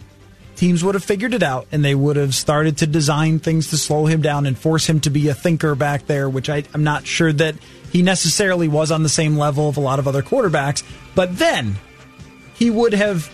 teams 0.56 0.84
would 0.84 0.96
have 0.96 1.04
figured 1.04 1.34
it 1.34 1.44
out, 1.44 1.68
and 1.72 1.84
they 1.84 1.96
would 1.96 2.16
have 2.16 2.34
started 2.34 2.78
to 2.78 2.88
design 2.88 3.40
things 3.40 3.70
to 3.70 3.78
slow 3.78 4.06
him 4.06 4.22
down 4.22 4.46
and 4.46 4.58
force 4.58 4.88
him 4.88 5.00
to 5.02 5.10
be 5.10 5.30
a 5.30 5.34
thinker 5.34 5.76
back 5.76 6.08
there, 6.08 6.30
which 6.30 6.50
I, 6.50 6.64
I'm 6.74 6.84
not 6.84 7.06
sure 7.06 7.32
that 7.34 7.56
he 7.92 8.02
necessarily 8.02 8.68
was 8.68 8.92
on 8.92 9.04
the 9.04 9.10
same 9.10 9.38
level 9.38 9.70
of 9.70 9.78
a 9.78 9.82
lot 9.82 10.00
of 10.00 10.08
other 10.08 10.22
quarterbacks. 10.22 10.84
But 11.14 11.38
then 11.38 11.76
he 12.56 12.70
would 12.70 12.94
have 12.94 13.32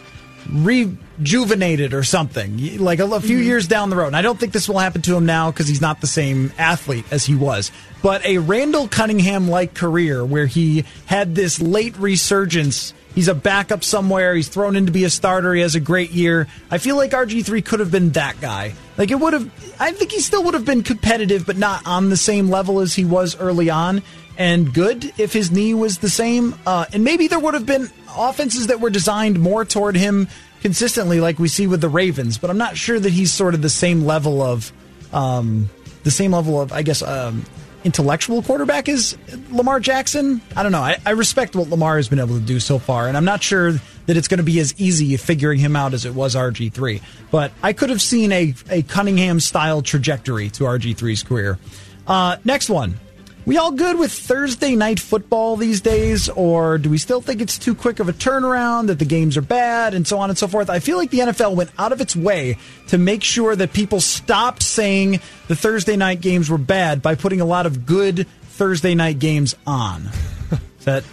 rejuvenated 0.49 1.93
or 1.93 2.03
something, 2.03 2.77
like 2.77 2.99
a, 2.99 3.05
a 3.05 3.21
few 3.21 3.37
years 3.37 3.67
down 3.67 3.89
the 3.89 3.95
road. 3.95 4.07
And 4.07 4.15
I 4.15 4.21
don't 4.21 4.39
think 4.39 4.53
this 4.53 4.67
will 4.67 4.79
happen 4.79 5.01
to 5.03 5.15
him 5.15 5.25
now 5.25 5.51
because 5.51 5.67
he's 5.67 5.81
not 5.81 6.01
the 6.01 6.07
same 6.07 6.51
athlete 6.57 7.05
as 7.11 7.25
he 7.25 7.35
was. 7.35 7.71
But 8.01 8.25
a 8.25 8.39
Randall 8.39 8.87
Cunningham 8.87 9.47
like 9.47 9.73
career 9.73 10.25
where 10.25 10.45
he 10.45 10.85
had 11.05 11.35
this 11.35 11.61
late 11.61 11.97
resurgence. 11.97 12.93
He's 13.13 13.27
a 13.27 13.35
backup 13.35 13.83
somewhere. 13.83 14.33
He's 14.33 14.47
thrown 14.47 14.75
in 14.75 14.85
to 14.85 14.91
be 14.91 15.03
a 15.03 15.09
starter. 15.09 15.53
He 15.53 15.61
has 15.61 15.75
a 15.75 15.79
great 15.79 16.11
year. 16.11 16.47
I 16.69 16.77
feel 16.77 16.95
like 16.95 17.11
RG3 17.11 17.63
could 17.63 17.79
have 17.79 17.91
been 17.91 18.11
that 18.11 18.39
guy. 18.39 18.73
Like 18.97 19.11
it 19.11 19.19
would 19.19 19.33
have, 19.33 19.75
I 19.79 19.91
think 19.91 20.11
he 20.11 20.21
still 20.21 20.43
would 20.45 20.53
have 20.53 20.65
been 20.65 20.83
competitive, 20.83 21.45
but 21.45 21.57
not 21.57 21.85
on 21.85 22.09
the 22.09 22.17
same 22.17 22.49
level 22.49 22.79
as 22.79 22.93
he 22.93 23.05
was 23.05 23.35
early 23.35 23.69
on 23.69 24.01
and 24.37 24.73
good 24.73 25.11
if 25.17 25.33
his 25.33 25.51
knee 25.51 25.73
was 25.73 25.99
the 25.99 26.09
same. 26.09 26.55
Uh, 26.65 26.85
and 26.93 27.03
maybe 27.03 27.27
there 27.27 27.39
would 27.39 27.53
have 27.53 27.65
been 27.65 27.89
offenses 28.15 28.67
that 28.67 28.79
were 28.79 28.89
designed 28.89 29.39
more 29.39 29.65
toward 29.65 29.95
him 29.95 30.27
consistently 30.61 31.19
like 31.19 31.39
we 31.39 31.47
see 31.47 31.67
with 31.67 31.81
the 31.81 31.89
Ravens, 31.89 32.37
but 32.37 32.49
I'm 32.49 32.57
not 32.57 32.77
sure 32.77 32.99
that 32.99 33.09
he's 33.09 33.33
sort 33.33 33.53
of 33.53 33.61
the 33.61 33.69
same 33.69 34.05
level 34.05 34.41
of 34.41 34.71
um, 35.11 35.69
the 36.03 36.11
same 36.11 36.31
level 36.31 36.61
of 36.61 36.71
I 36.71 36.83
guess 36.83 37.01
um, 37.01 37.45
intellectual 37.83 38.41
quarterback 38.41 38.87
as 38.87 39.17
Lamar 39.49 39.79
Jackson. 39.79 40.41
I 40.55 40.63
don't 40.63 40.71
know. 40.71 40.81
I, 40.81 40.97
I 41.05 41.11
respect 41.11 41.55
what 41.55 41.69
Lamar 41.69 41.97
has 41.97 42.07
been 42.09 42.19
able 42.19 42.35
to 42.35 42.45
do 42.45 42.59
so 42.59 42.79
far, 42.79 43.07
and 43.07 43.17
I'm 43.17 43.25
not 43.25 43.43
sure 43.43 43.73
that 44.05 44.17
it's 44.17 44.27
going 44.27 44.39
to 44.39 44.43
be 44.43 44.59
as 44.59 44.79
easy 44.79 45.15
figuring 45.17 45.59
him 45.59 45.75
out 45.75 45.93
as 45.93 46.05
it 46.05 46.13
was 46.13 46.35
RG3. 46.35 47.01
But 47.29 47.51
I 47.61 47.73
could 47.73 47.89
have 47.89 48.01
seen 48.01 48.31
a, 48.31 48.53
a 48.69 48.81
Cunningham 48.83 49.39
style 49.39 49.81
trajectory 49.81 50.49
to 50.51 50.63
RG3's 50.65 51.23
career. 51.23 51.59
Uh, 52.07 52.37
next 52.43 52.69
one. 52.69 52.99
We 53.43 53.57
all 53.57 53.71
good 53.71 53.97
with 53.97 54.11
Thursday 54.11 54.75
night 54.75 54.99
football 54.99 55.57
these 55.57 55.81
days, 55.81 56.29
or 56.29 56.77
do 56.77 56.91
we 56.91 56.99
still 56.99 57.21
think 57.21 57.41
it's 57.41 57.57
too 57.57 57.73
quick 57.73 57.99
of 57.99 58.07
a 58.07 58.13
turnaround, 58.13 58.87
that 58.87 58.99
the 58.99 59.05
games 59.05 59.35
are 59.35 59.41
bad, 59.41 59.95
and 59.95 60.07
so 60.07 60.19
on 60.19 60.29
and 60.29 60.37
so 60.37 60.47
forth? 60.47 60.69
I 60.69 60.79
feel 60.79 60.97
like 60.97 61.09
the 61.09 61.19
NFL 61.19 61.55
went 61.55 61.71
out 61.79 61.91
of 61.91 62.01
its 62.01 62.15
way 62.15 62.57
to 62.89 62.99
make 62.99 63.23
sure 63.23 63.55
that 63.55 63.73
people 63.73 63.99
stopped 63.99 64.61
saying 64.61 65.21
the 65.47 65.55
Thursday 65.55 65.95
night 65.95 66.21
games 66.21 66.51
were 66.51 66.59
bad 66.59 67.01
by 67.01 67.15
putting 67.15 67.41
a 67.41 67.45
lot 67.45 67.65
of 67.65 67.87
good 67.87 68.27
Thursday 68.43 68.93
night 68.93 69.17
games 69.17 69.55
on. 69.65 70.03
Does 70.49 70.85
that 70.85 71.03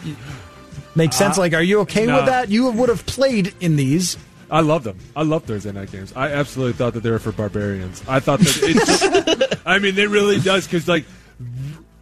make 0.94 1.14
sense? 1.14 1.38
Uh, 1.38 1.40
like, 1.40 1.54
are 1.54 1.62
you 1.62 1.80
okay 1.80 2.04
no. 2.04 2.16
with 2.16 2.26
that? 2.26 2.50
You 2.50 2.70
would 2.70 2.90
have 2.90 3.06
played 3.06 3.54
in 3.60 3.76
these. 3.76 4.18
I 4.50 4.60
love 4.60 4.84
them. 4.84 4.98
I 5.16 5.22
love 5.22 5.44
Thursday 5.44 5.72
night 5.72 5.90
games. 5.90 6.12
I 6.14 6.32
absolutely 6.32 6.74
thought 6.74 6.92
that 6.92 7.02
they 7.02 7.10
were 7.10 7.18
for 7.18 7.32
barbarians. 7.32 8.02
I 8.06 8.20
thought 8.20 8.40
that 8.40 8.58
it. 8.62 9.60
I 9.66 9.78
mean, 9.78 9.98
it 9.98 10.10
really 10.10 10.40
does 10.40 10.66
because 10.66 10.86
like 10.86 11.04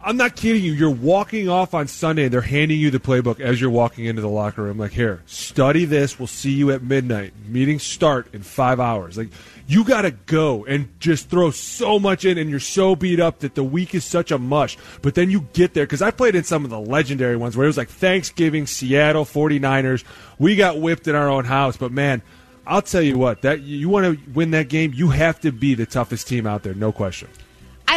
I'm 0.07 0.15
not 0.15 0.37
kidding 0.37 0.63
you. 0.63 0.71
You're 0.71 0.89
walking 0.89 1.49
off 1.49 1.73
on 1.73 1.89
Sunday 1.89 2.23
and 2.23 2.33
they're 2.33 2.39
handing 2.39 2.79
you 2.79 2.89
the 2.91 2.97
playbook 2.97 3.41
as 3.41 3.59
you're 3.59 3.69
walking 3.69 4.05
into 4.05 4.21
the 4.21 4.29
locker 4.29 4.63
room. 4.63 4.77
Like, 4.77 4.93
here, 4.93 5.21
study 5.25 5.83
this. 5.83 6.17
We'll 6.17 6.27
see 6.27 6.53
you 6.53 6.71
at 6.71 6.81
midnight. 6.81 7.33
Meetings 7.45 7.83
start 7.83 8.33
in 8.33 8.41
five 8.41 8.79
hours. 8.79 9.17
Like, 9.17 9.31
you 9.67 9.83
got 9.83 10.03
to 10.03 10.11
go 10.11 10.63
and 10.63 10.87
just 11.01 11.29
throw 11.29 11.51
so 11.51 11.99
much 11.99 12.23
in, 12.23 12.37
and 12.37 12.49
you're 12.49 12.61
so 12.61 12.95
beat 12.95 13.19
up 13.19 13.39
that 13.39 13.55
the 13.55 13.65
week 13.65 13.93
is 13.93 14.05
such 14.05 14.31
a 14.31 14.37
mush. 14.37 14.77
But 15.01 15.15
then 15.15 15.29
you 15.29 15.41
get 15.51 15.73
there, 15.73 15.83
because 15.83 16.01
I 16.01 16.11
played 16.11 16.35
in 16.35 16.45
some 16.45 16.63
of 16.63 16.69
the 16.69 16.79
legendary 16.79 17.35
ones 17.35 17.57
where 17.57 17.65
it 17.65 17.67
was 17.67 17.75
like 17.75 17.89
Thanksgiving, 17.89 18.65
Seattle 18.65 19.25
49ers. 19.25 20.05
We 20.39 20.55
got 20.55 20.79
whipped 20.79 21.09
in 21.09 21.15
our 21.15 21.27
own 21.27 21.43
house. 21.43 21.75
But 21.75 21.91
man, 21.91 22.21
I'll 22.65 22.81
tell 22.81 23.01
you 23.01 23.17
what, 23.17 23.41
that 23.41 23.63
you 23.63 23.89
want 23.89 24.05
to 24.05 24.31
win 24.31 24.51
that 24.51 24.69
game, 24.69 24.93
you 24.93 25.09
have 25.09 25.41
to 25.41 25.51
be 25.51 25.75
the 25.75 25.85
toughest 25.85 26.29
team 26.29 26.47
out 26.47 26.63
there, 26.63 26.73
no 26.73 26.93
question. 26.93 27.27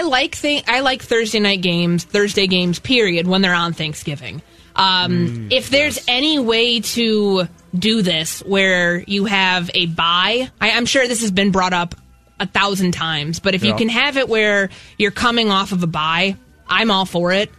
I 0.00 0.02
like 0.04 0.37
th- 0.37 0.64
I 0.66 0.80
like 0.80 1.02
Thursday 1.02 1.40
night 1.40 1.61
games, 1.61 2.04
Thursday 2.04 2.47
games, 2.47 2.78
period, 2.78 3.26
when 3.26 3.42
they're 3.42 3.54
on 3.54 3.73
Thanksgiving. 3.75 4.40
Um, 4.76 5.12
Mm, 5.28 5.52
if 5.52 5.69
there's 5.69 5.99
any 6.09 6.38
way 6.38 6.80
to 6.80 7.47
do 7.78 8.02
this 8.02 8.40
where 8.40 9.00
you 9.07 9.26
have 9.26 9.71
a 9.75 9.87
bye, 9.87 10.50
I, 10.61 10.71
I'm 10.71 10.87
sure 10.87 11.07
this 11.07 11.21
has 11.21 11.30
been 11.30 11.50
brought 11.50 11.73
up 11.75 11.95
a 12.38 12.47
thousand 12.47 12.92
times, 12.92 13.40
but 13.40 13.54
if 13.54 13.62
you 13.62 13.75
can 13.75 13.88
have 13.90 14.16
it 14.16 14.28
where 14.28 14.71
you're 14.97 15.11
coming 15.11 15.50
off 15.50 15.73
of 15.73 15.83
a 15.83 15.87
bye, 15.87 16.37
I'm 16.66 16.90
all 16.90 17.04
for 17.04 17.33
it. 17.33 17.50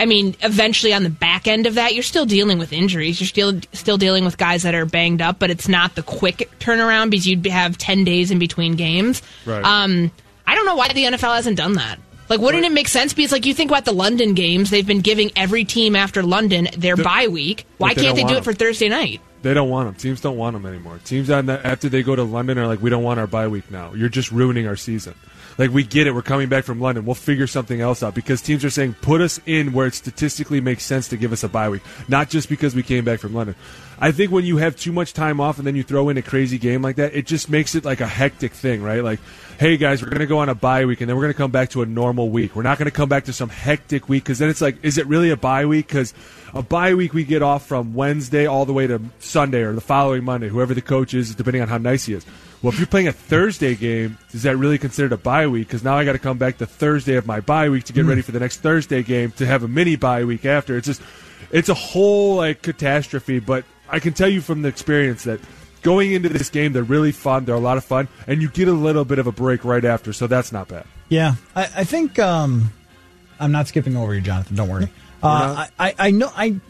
I 0.00 0.04
mean, 0.04 0.36
eventually 0.42 0.92
on 0.92 1.02
the 1.02 1.10
back 1.10 1.48
end 1.48 1.66
of 1.66 1.74
that, 1.74 1.94
you're 1.94 2.02
still 2.04 2.26
dealing 2.26 2.58
with 2.58 2.72
injuries. 2.72 3.18
You're 3.20 3.26
still 3.28 3.60
still 3.72 3.96
dealing 3.96 4.24
with 4.26 4.36
guys 4.36 4.62
that 4.64 4.74
are 4.74 4.84
banged 4.84 5.22
up, 5.22 5.38
but 5.38 5.50
it's 5.50 5.68
not 5.68 5.94
the 5.94 6.02
quick 6.02 6.50
turnaround 6.60 7.10
because 7.10 7.26
you'd 7.26 7.46
have 7.46 7.78
ten 7.78 8.04
days 8.04 8.30
in 8.30 8.38
between 8.38 8.76
games. 8.76 9.22
Right. 9.46 9.64
Um, 9.64 10.12
I 10.48 10.54
don't 10.54 10.64
know 10.64 10.76
why 10.76 10.88
the 10.88 11.04
NFL 11.04 11.34
hasn't 11.34 11.58
done 11.58 11.74
that. 11.74 11.98
Like, 12.30 12.40
wouldn't 12.40 12.64
it 12.64 12.72
make 12.72 12.88
sense? 12.88 13.12
Because, 13.12 13.32
like, 13.32 13.44
you 13.44 13.52
think 13.52 13.70
about 13.70 13.84
the 13.84 13.92
London 13.92 14.32
games, 14.32 14.70
they've 14.70 14.86
been 14.86 15.02
giving 15.02 15.30
every 15.36 15.64
team 15.64 15.94
after 15.94 16.22
London 16.22 16.68
their 16.76 16.96
The- 16.96 17.02
bye 17.02 17.28
week. 17.28 17.66
Why 17.76 17.92
they 17.92 18.02
can't 18.02 18.16
they 18.16 18.22
don't 18.22 18.36
it 18.38 18.44
for 18.44 18.54
Thursday 18.54 18.88
night? 18.88 19.20
They 19.42 19.52
don't 19.52 19.68
want 19.68 19.88
them. 19.88 19.94
Teams 19.94 20.22
don't 20.22 20.38
want 20.38 20.54
them 20.54 20.64
anymore. 20.66 21.00
Teams 21.04 21.30
on 21.30 21.46
that, 21.46 21.64
after 21.64 21.88
they 21.90 22.02
go 22.02 22.16
to 22.16 22.22
London 22.22 22.58
are 22.58 22.66
like, 22.66 22.82
we 22.82 22.88
don't 22.90 23.02
want 23.04 23.20
our 23.20 23.26
bye 23.26 23.46
week 23.46 23.70
now. 23.70 23.92
You're 23.92 24.08
just 24.08 24.32
ruining 24.32 24.66
our 24.66 24.74
season. 24.76 25.14
Like 25.58 25.72
we 25.72 25.82
get 25.82 26.06
it. 26.06 26.14
We're 26.14 26.22
coming 26.22 26.48
back 26.48 26.64
from 26.64 26.80
London. 26.80 27.04
We'll 27.04 27.16
figure 27.16 27.48
something 27.48 27.80
else 27.80 28.04
out 28.04 28.14
because 28.14 28.40
teams 28.40 28.64
are 28.64 28.70
saying 28.70 28.94
put 29.02 29.20
us 29.20 29.40
in 29.44 29.72
where 29.72 29.88
it 29.88 29.94
statistically 29.94 30.60
makes 30.60 30.84
sense 30.84 31.08
to 31.08 31.16
give 31.16 31.32
us 31.32 31.42
a 31.42 31.48
bye 31.48 31.68
week, 31.68 31.82
not 32.06 32.30
just 32.30 32.48
because 32.48 32.76
we 32.76 32.84
came 32.84 33.04
back 33.04 33.18
from 33.18 33.34
London. 33.34 33.56
I 34.00 34.12
think 34.12 34.30
when 34.30 34.44
you 34.44 34.58
have 34.58 34.76
too 34.76 34.92
much 34.92 35.12
time 35.12 35.40
off 35.40 35.58
and 35.58 35.66
then 35.66 35.74
you 35.74 35.82
throw 35.82 36.08
in 36.08 36.16
a 36.16 36.22
crazy 36.22 36.58
game 36.58 36.82
like 36.82 36.96
that, 36.96 37.14
it 37.14 37.26
just 37.26 37.50
makes 37.50 37.74
it 37.74 37.84
like 37.84 38.00
a 38.00 38.06
hectic 38.06 38.52
thing, 38.52 38.80
right? 38.80 39.02
Like, 39.02 39.18
hey 39.58 39.76
guys, 39.76 40.00
we're 40.00 40.10
going 40.10 40.20
to 40.20 40.26
go 40.26 40.38
on 40.38 40.48
a 40.48 40.54
bye 40.54 40.84
week 40.84 41.00
and 41.00 41.10
then 41.10 41.16
we're 41.16 41.22
going 41.22 41.34
to 41.34 41.36
come 41.36 41.50
back 41.50 41.70
to 41.70 41.82
a 41.82 41.86
normal 41.86 42.30
week. 42.30 42.54
We're 42.54 42.62
not 42.62 42.78
going 42.78 42.86
to 42.86 42.92
come 42.92 43.08
back 43.08 43.24
to 43.24 43.32
some 43.32 43.48
hectic 43.48 44.08
week 44.08 44.22
because 44.22 44.38
then 44.38 44.50
it's 44.50 44.60
like, 44.60 44.76
is 44.84 44.98
it 44.98 45.08
really 45.08 45.30
a 45.30 45.36
bye 45.36 45.66
week? 45.66 45.88
Because 45.88 46.14
a 46.54 46.62
bye 46.62 46.94
week 46.94 47.12
we 47.12 47.24
get 47.24 47.42
off 47.42 47.66
from 47.66 47.94
Wednesday 47.94 48.46
all 48.46 48.64
the 48.64 48.72
way 48.72 48.86
to 48.86 49.00
Sunday 49.18 49.62
or 49.62 49.72
the 49.72 49.80
following 49.80 50.22
Monday, 50.22 50.48
whoever 50.48 50.74
the 50.74 50.82
coach 50.82 51.12
is, 51.12 51.34
depending 51.34 51.62
on 51.62 51.66
how 51.66 51.78
nice 51.78 52.04
he 52.04 52.14
is. 52.14 52.24
Well, 52.62 52.72
if 52.72 52.78
you're 52.78 52.88
playing 52.88 53.08
a 53.08 53.12
Thursday 53.12 53.76
game, 53.76 54.18
is 54.32 54.42
that 54.42 54.56
really 54.56 54.78
considered 54.78 55.12
a 55.12 55.16
bye 55.16 55.46
week? 55.46 55.68
Because 55.68 55.84
now 55.84 55.96
I 55.96 56.04
got 56.04 56.12
to 56.12 56.18
come 56.18 56.38
back 56.38 56.58
the 56.58 56.66
Thursday 56.66 57.14
of 57.14 57.26
my 57.26 57.40
bye 57.40 57.68
week 57.68 57.84
to 57.84 57.92
get 57.92 58.04
ready 58.04 58.20
for 58.20 58.32
the 58.32 58.40
next 58.40 58.58
Thursday 58.58 59.02
game 59.02 59.30
to 59.32 59.46
have 59.46 59.62
a 59.62 59.68
mini 59.68 59.94
bye 59.94 60.24
week 60.24 60.44
after. 60.44 60.76
It's 60.76 60.86
just, 60.86 61.00
it's 61.52 61.68
a 61.68 61.74
whole 61.74 62.36
like 62.36 62.62
catastrophe. 62.62 63.38
But 63.38 63.64
I 63.88 64.00
can 64.00 64.12
tell 64.12 64.28
you 64.28 64.40
from 64.40 64.62
the 64.62 64.68
experience 64.68 65.22
that 65.24 65.40
going 65.82 66.12
into 66.12 66.28
this 66.28 66.50
game, 66.50 66.72
they're 66.72 66.82
really 66.82 67.12
fun. 67.12 67.44
They're 67.44 67.54
a 67.54 67.60
lot 67.60 67.76
of 67.76 67.84
fun, 67.84 68.08
and 68.26 68.42
you 68.42 68.48
get 68.48 68.66
a 68.66 68.72
little 68.72 69.04
bit 69.04 69.18
of 69.18 69.26
a 69.26 69.32
break 69.32 69.64
right 69.64 69.84
after, 69.84 70.12
so 70.12 70.26
that's 70.26 70.50
not 70.50 70.68
bad. 70.68 70.84
Yeah, 71.08 71.36
I, 71.54 71.62
I 71.62 71.84
think 71.84 72.18
um, 72.18 72.72
I'm 73.38 73.52
not 73.52 73.68
skipping 73.68 73.96
over 73.96 74.14
you, 74.14 74.20
Jonathan. 74.20 74.56
Don't 74.56 74.68
worry. 74.68 74.90
Uh, 75.22 75.66
I, 75.78 75.88
I, 75.88 75.94
I 75.98 76.10
know 76.10 76.30
I 76.34 76.60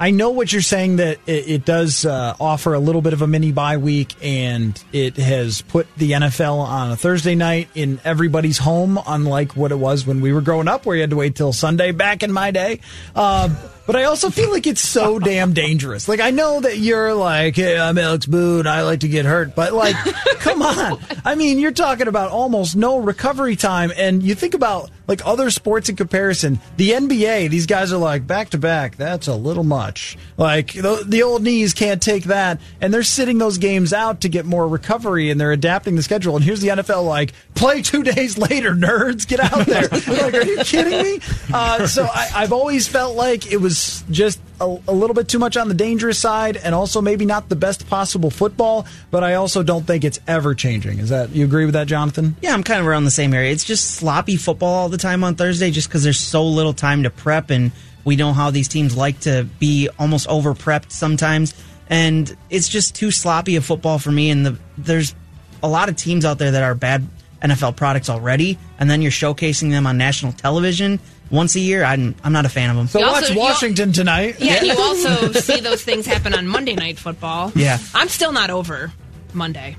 I 0.00 0.12
know 0.12 0.30
what 0.30 0.50
you're 0.50 0.62
saying 0.62 0.96
that 0.96 1.18
it, 1.26 1.48
it 1.50 1.64
does 1.66 2.06
uh, 2.06 2.34
offer 2.40 2.72
a 2.72 2.78
little 2.78 3.02
bit 3.02 3.12
of 3.12 3.20
a 3.20 3.26
mini 3.26 3.52
bye 3.52 3.76
week, 3.76 4.14
and 4.22 4.82
it 4.94 5.18
has 5.18 5.60
put 5.60 5.86
the 5.98 6.12
NFL 6.12 6.56
on 6.56 6.90
a 6.90 6.96
Thursday 6.96 7.34
night 7.34 7.68
in 7.74 8.00
everybody's 8.02 8.56
home, 8.56 8.98
unlike 9.06 9.54
what 9.56 9.72
it 9.72 9.78
was 9.78 10.06
when 10.06 10.22
we 10.22 10.32
were 10.32 10.40
growing 10.40 10.68
up, 10.68 10.86
where 10.86 10.96
you 10.96 11.02
had 11.02 11.10
to 11.10 11.16
wait 11.16 11.36
till 11.36 11.52
Sunday. 11.52 11.92
Back 11.92 12.22
in 12.22 12.32
my 12.32 12.50
day. 12.50 12.80
Uh, 13.14 13.50
but 13.90 13.96
I 13.96 14.04
also 14.04 14.30
feel 14.30 14.52
like 14.52 14.68
it's 14.68 14.80
so 14.80 15.18
damn 15.18 15.52
dangerous. 15.52 16.06
Like 16.06 16.20
I 16.20 16.30
know 16.30 16.60
that 16.60 16.78
you're 16.78 17.12
like, 17.12 17.56
hey, 17.56 17.76
I'm 17.76 17.98
Alex 17.98 18.24
Boone. 18.24 18.68
I 18.68 18.82
like 18.82 19.00
to 19.00 19.08
get 19.08 19.24
hurt, 19.24 19.56
but 19.56 19.72
like, 19.72 19.96
come 20.38 20.62
on. 20.62 21.00
I 21.24 21.34
mean, 21.34 21.58
you're 21.58 21.72
talking 21.72 22.06
about 22.06 22.30
almost 22.30 22.76
no 22.76 22.98
recovery 22.98 23.56
time, 23.56 23.90
and 23.96 24.22
you 24.22 24.36
think 24.36 24.54
about 24.54 24.92
like 25.08 25.26
other 25.26 25.50
sports 25.50 25.88
in 25.88 25.96
comparison. 25.96 26.60
The 26.76 26.90
NBA, 26.90 27.50
these 27.50 27.66
guys 27.66 27.92
are 27.92 27.96
like 27.98 28.28
back 28.28 28.50
to 28.50 28.58
back. 28.58 28.94
That's 28.96 29.26
a 29.26 29.34
little 29.34 29.64
much. 29.64 30.16
Like 30.36 30.72
the, 30.72 31.02
the 31.04 31.24
old 31.24 31.42
knees 31.42 31.74
can't 31.74 32.00
take 32.00 32.24
that, 32.24 32.60
and 32.80 32.94
they're 32.94 33.02
sitting 33.02 33.38
those 33.38 33.58
games 33.58 33.92
out 33.92 34.20
to 34.20 34.28
get 34.28 34.46
more 34.46 34.68
recovery, 34.68 35.30
and 35.30 35.40
they're 35.40 35.50
adapting 35.50 35.96
the 35.96 36.04
schedule. 36.04 36.36
And 36.36 36.44
here's 36.44 36.60
the 36.60 36.68
NFL 36.68 37.04
like, 37.04 37.32
play 37.56 37.82
two 37.82 38.02
days 38.04 38.38
later, 38.38 38.72
nerds, 38.72 39.26
get 39.26 39.40
out 39.40 39.66
there. 39.66 39.88
like, 39.88 40.34
are 40.34 40.44
you 40.44 40.58
kidding 40.62 41.02
me? 41.02 41.20
Uh, 41.52 41.88
so 41.88 42.04
I, 42.04 42.30
I've 42.36 42.52
always 42.52 42.86
felt 42.86 43.16
like 43.16 43.50
it 43.50 43.56
was 43.56 43.79
just 44.10 44.40
a, 44.60 44.64
a 44.64 44.92
little 44.92 45.14
bit 45.14 45.28
too 45.28 45.38
much 45.38 45.56
on 45.56 45.68
the 45.68 45.74
dangerous 45.74 46.18
side, 46.18 46.56
and 46.56 46.74
also 46.74 47.00
maybe 47.00 47.24
not 47.24 47.48
the 47.48 47.56
best 47.56 47.88
possible 47.88 48.30
football. 48.30 48.86
But 49.10 49.24
I 49.24 49.34
also 49.34 49.62
don't 49.62 49.86
think 49.86 50.04
it's 50.04 50.20
ever 50.26 50.54
changing. 50.54 50.98
Is 50.98 51.10
that 51.10 51.30
you 51.30 51.44
agree 51.44 51.64
with 51.64 51.74
that, 51.74 51.86
Jonathan? 51.86 52.36
Yeah, 52.40 52.54
I'm 52.54 52.62
kind 52.62 52.80
of 52.80 52.86
around 52.86 53.04
the 53.04 53.10
same 53.10 53.34
area. 53.34 53.52
It's 53.52 53.64
just 53.64 53.92
sloppy 53.92 54.36
football 54.36 54.74
all 54.74 54.88
the 54.88 54.98
time 54.98 55.24
on 55.24 55.34
Thursday 55.34 55.70
just 55.70 55.88
because 55.88 56.02
there's 56.02 56.20
so 56.20 56.44
little 56.44 56.74
time 56.74 57.02
to 57.04 57.10
prep, 57.10 57.50
and 57.50 57.72
we 58.04 58.16
know 58.16 58.32
how 58.32 58.50
these 58.50 58.68
teams 58.68 58.96
like 58.96 59.20
to 59.20 59.46
be 59.58 59.88
almost 59.98 60.28
over 60.28 60.54
prepped 60.54 60.92
sometimes. 60.92 61.54
And 61.88 62.34
it's 62.50 62.68
just 62.68 62.94
too 62.94 63.10
sloppy 63.10 63.56
of 63.56 63.64
football 63.64 63.98
for 63.98 64.12
me. 64.12 64.30
And 64.30 64.46
the, 64.46 64.58
there's 64.78 65.14
a 65.62 65.68
lot 65.68 65.88
of 65.88 65.96
teams 65.96 66.24
out 66.24 66.38
there 66.38 66.52
that 66.52 66.62
are 66.62 66.74
bad 66.74 67.06
NFL 67.42 67.76
products 67.76 68.08
already, 68.08 68.58
and 68.78 68.90
then 68.90 69.02
you're 69.02 69.10
showcasing 69.10 69.70
them 69.70 69.86
on 69.86 69.96
national 69.96 70.32
television 70.32 71.00
once 71.30 71.54
a 71.56 71.60
year. 71.60 71.84
I'm, 71.84 72.14
I'm 72.24 72.32
not 72.32 72.44
a 72.46 72.48
fan 72.48 72.70
of 72.70 72.76
them. 72.76 72.86
So 72.88 72.98
You 73.00 73.06
watch 73.06 73.22
also- 73.24 73.34
Washington 73.38 73.92
tonight. 73.92 74.36
Yeah, 74.40 74.62
you 74.62 74.74
also 74.78 75.32
see 75.40 75.60
those 75.60 75.82
things 75.82 76.06
happen 76.06 76.34
on 76.34 76.46
Monday 76.48 76.74
Night 76.74 76.98
Football. 76.98 77.52
Yeah. 77.54 77.78
I'm 77.94 78.08
still 78.08 78.32
not 78.32 78.50
over 78.50 78.92
Monday. 79.32 79.76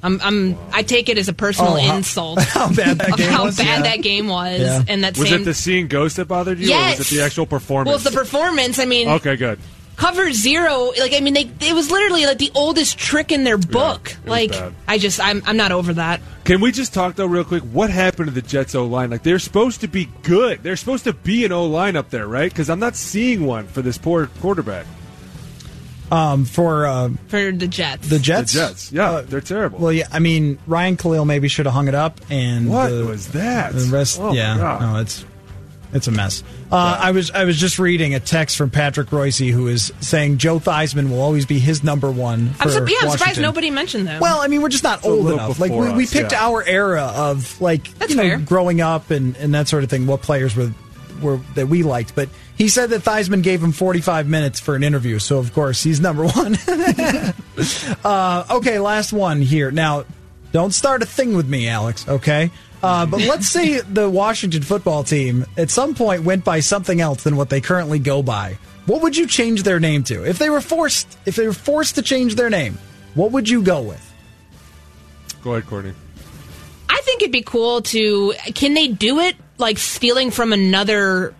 I'm, 0.00 0.20
I'm, 0.22 0.56
I 0.72 0.82
take 0.82 1.08
it 1.08 1.18
as 1.18 1.26
a 1.28 1.32
personal 1.32 1.72
Oh, 1.72 1.80
how- 1.80 1.96
insult 1.96 2.38
how 2.42 2.72
bad 2.72 2.98
that 2.98 3.10
of 3.10 3.16
game 3.18 3.30
how 3.30 3.44
was? 3.46 3.56
bad 3.56 3.66
Yeah. 3.66 3.82
that 3.82 4.02
game 4.02 4.28
was, 4.28 4.60
Yeah. 4.60 4.82
and 4.86 5.02
that 5.02 5.18
Was 5.18 5.28
same. 5.28 5.40
it 5.42 5.44
the 5.44 5.54
seeing 5.54 5.88
ghost 5.88 6.16
that 6.18 6.26
bothered 6.26 6.58
you, 6.60 6.68
yes. 6.68 6.94
or 6.94 6.98
was 7.00 7.12
it 7.12 7.16
the 7.16 7.22
actual 7.24 7.46
performance? 7.46 7.88
Well, 7.88 7.96
it's 7.96 8.04
the 8.04 8.16
performance. 8.16 8.78
I 8.78 8.84
mean, 8.84 9.08
okay, 9.08 9.34
good. 9.34 9.58
Cover 9.98 10.32
zero. 10.32 10.92
Like, 10.98 11.12
I 11.12 11.18
mean, 11.18 11.34
they 11.34 11.50
it 11.60 11.74
was 11.74 11.90
literally 11.90 12.24
like 12.24 12.38
the 12.38 12.52
oldest 12.54 12.98
trick 12.98 13.32
in 13.32 13.42
their 13.42 13.58
book. 13.58 14.12
it 14.12 14.18
was 14.20 14.30
like, 14.30 14.50
bad. 14.52 14.72
I 14.86 14.96
just, 14.96 15.20
I'm, 15.20 15.42
I'm 15.44 15.56
not 15.56 15.72
over 15.72 15.92
that. 15.94 16.20
Can 16.44 16.60
we 16.60 16.70
just 16.70 16.94
talk 16.94 17.16
though, 17.16 17.26
real 17.26 17.42
quick? 17.44 17.64
What 17.64 17.90
happened 17.90 18.28
to 18.28 18.32
the 18.32 18.40
Jets 18.40 18.76
O 18.76 18.86
line? 18.86 19.10
Like 19.10 19.24
they're 19.24 19.40
supposed 19.40 19.80
to 19.80 19.88
be 19.88 20.08
good. 20.22 20.62
They're 20.62 20.76
supposed 20.76 21.02
to 21.04 21.12
be 21.12 21.44
an 21.44 21.50
O 21.50 21.66
line 21.66 21.96
up 21.96 22.10
there, 22.10 22.28
right? 22.28 22.50
Because 22.50 22.70
I'm 22.70 22.78
not 22.78 22.94
seeing 22.94 23.44
one 23.44 23.66
for 23.66 23.82
this 23.82 23.98
poor 23.98 24.28
quarterback. 24.40 24.86
Um, 26.10 26.44
for 26.46 26.86
uh, 26.86 27.10
For 27.26 27.52
the 27.52 27.66
Jets. 27.66 28.08
the 28.08 28.18
Jets. 28.18 28.52
The 28.54 28.58
Jets, 28.60 28.92
yeah, 28.92 29.20
they're 29.20 29.40
terrible. 29.42 29.78
Well, 29.78 29.92
yeah. 29.92 30.06
I 30.10 30.20
mean, 30.20 30.58
Ryan 30.66 30.96
Kalil 30.96 31.26
maybe 31.26 31.48
should 31.48 31.66
have 31.66 31.74
hung 31.74 31.86
it 31.88 31.94
up, 31.94 32.20
and 32.30 32.70
what 32.70 32.88
the, 32.88 33.04
was 33.04 33.28
that? 33.32 33.74
The 33.74 33.84
rest, 33.92 34.18
Oh, 34.18 34.32
yeah. 34.32 34.78
No, 34.80 35.00
it's 35.00 35.26
It's 35.92 36.06
a 36.06 36.10
mess. 36.10 36.44
Uh, 36.70 36.98
I 37.00 37.12
was 37.12 37.30
I 37.30 37.44
was 37.44 37.56
just 37.56 37.78
reading 37.78 38.14
a 38.14 38.20
text 38.20 38.56
from 38.56 38.68
Patrick 38.70 39.10
Royce 39.10 39.38
who 39.38 39.68
is 39.68 39.90
saying 40.00 40.36
Joe 40.36 40.58
Theismann 40.58 41.08
will 41.08 41.20
always 41.20 41.46
be 41.46 41.58
his 41.58 41.82
number 41.82 42.10
one. 42.10 42.50
For 42.50 42.64
I'm, 42.64 42.70
sur- 42.70 42.88
yeah, 42.88 42.96
I'm 43.02 43.10
surprised 43.10 43.40
nobody 43.40 43.70
mentioned 43.70 44.06
that. 44.06 44.20
Well, 44.20 44.40
I 44.40 44.48
mean, 44.48 44.60
we're 44.60 44.68
just 44.68 44.84
not 44.84 45.02
a 45.02 45.08
old 45.08 45.30
enough. 45.30 45.58
Like 45.58 45.70
we, 45.70 45.78
before 45.78 45.96
we 45.96 46.06
picked 46.06 46.32
yeah. 46.32 46.44
our 46.44 46.62
era 46.62 47.04
of 47.04 47.58
like 47.60 47.90
That's 47.98 48.10
you 48.10 48.16
know 48.16 48.22
fair. 48.22 48.38
growing 48.38 48.82
up 48.82 49.10
and, 49.10 49.34
and 49.36 49.54
that 49.54 49.68
sort 49.68 49.82
of 49.82 49.90
thing. 49.90 50.06
What 50.06 50.20
players 50.20 50.54
were 50.54 50.72
were 51.22 51.38
that 51.54 51.68
we 51.68 51.82
liked, 51.82 52.14
but 52.14 52.28
he 52.56 52.68
said 52.68 52.90
that 52.90 53.02
Theismann 53.02 53.42
gave 53.42 53.62
him 53.62 53.72
45 53.72 54.28
minutes 54.28 54.60
for 54.60 54.76
an 54.76 54.82
interview, 54.82 55.18
so 55.18 55.38
of 55.38 55.54
course 55.54 55.82
he's 55.82 56.00
number 56.00 56.26
one. 56.26 56.58
uh, 58.04 58.44
okay, 58.58 58.78
last 58.78 59.12
one 59.12 59.40
here. 59.40 59.70
Now, 59.70 60.04
don't 60.52 60.72
start 60.72 61.02
a 61.02 61.06
thing 61.06 61.34
with 61.34 61.48
me, 61.48 61.68
Alex. 61.68 62.06
Okay. 62.08 62.50
Uh, 62.82 63.06
but 63.06 63.20
let's 63.22 63.48
say 63.48 63.80
the 63.80 64.08
Washington 64.08 64.62
football 64.62 65.02
team 65.02 65.44
at 65.56 65.70
some 65.70 65.94
point 65.94 66.22
went 66.22 66.44
by 66.44 66.60
something 66.60 67.00
else 67.00 67.24
than 67.24 67.36
what 67.36 67.50
they 67.50 67.60
currently 67.60 67.98
go 67.98 68.22
by. 68.22 68.56
What 68.86 69.02
would 69.02 69.16
you 69.16 69.26
change 69.26 69.64
their 69.64 69.80
name 69.80 70.04
to 70.04 70.24
if 70.24 70.38
they 70.38 70.48
were 70.48 70.60
forced? 70.60 71.18
If 71.26 71.36
they 71.36 71.46
were 71.46 71.52
forced 71.52 71.96
to 71.96 72.02
change 72.02 72.36
their 72.36 72.48
name, 72.50 72.78
what 73.14 73.32
would 73.32 73.48
you 73.48 73.62
go 73.62 73.82
with? 73.82 74.04
Go 75.42 75.52
ahead, 75.54 75.66
Courtney. 75.68 75.92
I 76.88 77.00
think 77.04 77.22
it'd 77.22 77.32
be 77.32 77.42
cool 77.42 77.82
to. 77.82 78.32
Can 78.54 78.74
they 78.74 78.88
do 78.88 79.18
it 79.20 79.36
like 79.58 79.78
stealing 79.78 80.30
from 80.30 80.52
another 80.52 81.34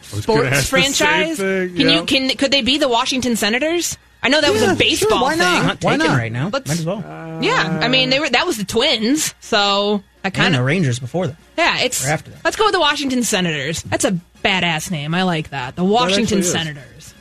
sports 0.00 0.46
ask 0.46 0.70
the 0.70 0.80
same 0.82 0.92
franchise? 0.94 1.36
thing, 1.38 1.76
Can 1.76 1.88
yeah. 1.88 2.00
you? 2.00 2.04
Can 2.06 2.28
could 2.36 2.50
they 2.52 2.62
be 2.62 2.78
the 2.78 2.88
Washington 2.88 3.36
Senators? 3.36 3.98
I 4.22 4.28
know 4.28 4.40
that 4.40 4.52
was 4.52 4.62
a 4.62 4.74
baseball 4.74 5.18
sure, 5.18 5.22
why 5.22 5.30
thing. 5.32 5.38
not? 5.40 5.64
Not 5.66 5.84
Why 5.84 5.96
not? 5.96 6.16
right 6.16 6.32
now. 6.32 6.48
Let's- 6.50 6.68
Might 6.68 6.78
as 6.78 6.86
well. 6.86 7.00
Yeah, 7.42 7.80
I 7.82 7.88
mean 7.88 8.08
they 8.08 8.20
were. 8.20 8.30
That 8.30 8.46
was 8.46 8.56
the 8.56 8.64
Twins, 8.64 9.34
so 9.40 10.02
I 10.24 10.28
and 10.28 10.34
kind 10.34 10.54
the 10.54 10.60
of. 10.60 10.64
Rangers 10.64 10.98
before 10.98 11.26
that. 11.28 11.36
Yeah, 11.56 11.80
it's. 11.80 12.04
Or 12.06 12.10
after 12.10 12.30
that. 12.30 12.44
Let's 12.44 12.56
go 12.56 12.64
with 12.64 12.72
the 12.72 12.80
Washington 12.80 13.22
Senators. 13.22 13.82
That's 13.82 14.04
a 14.04 14.18
badass 14.42 14.90
name. 14.90 15.14
I 15.14 15.22
like 15.22 15.50
that. 15.50 15.76
The 15.76 15.84
Washington 15.84 16.38
actually 16.38 16.40
is. 16.40 16.52
Senators 16.52 17.14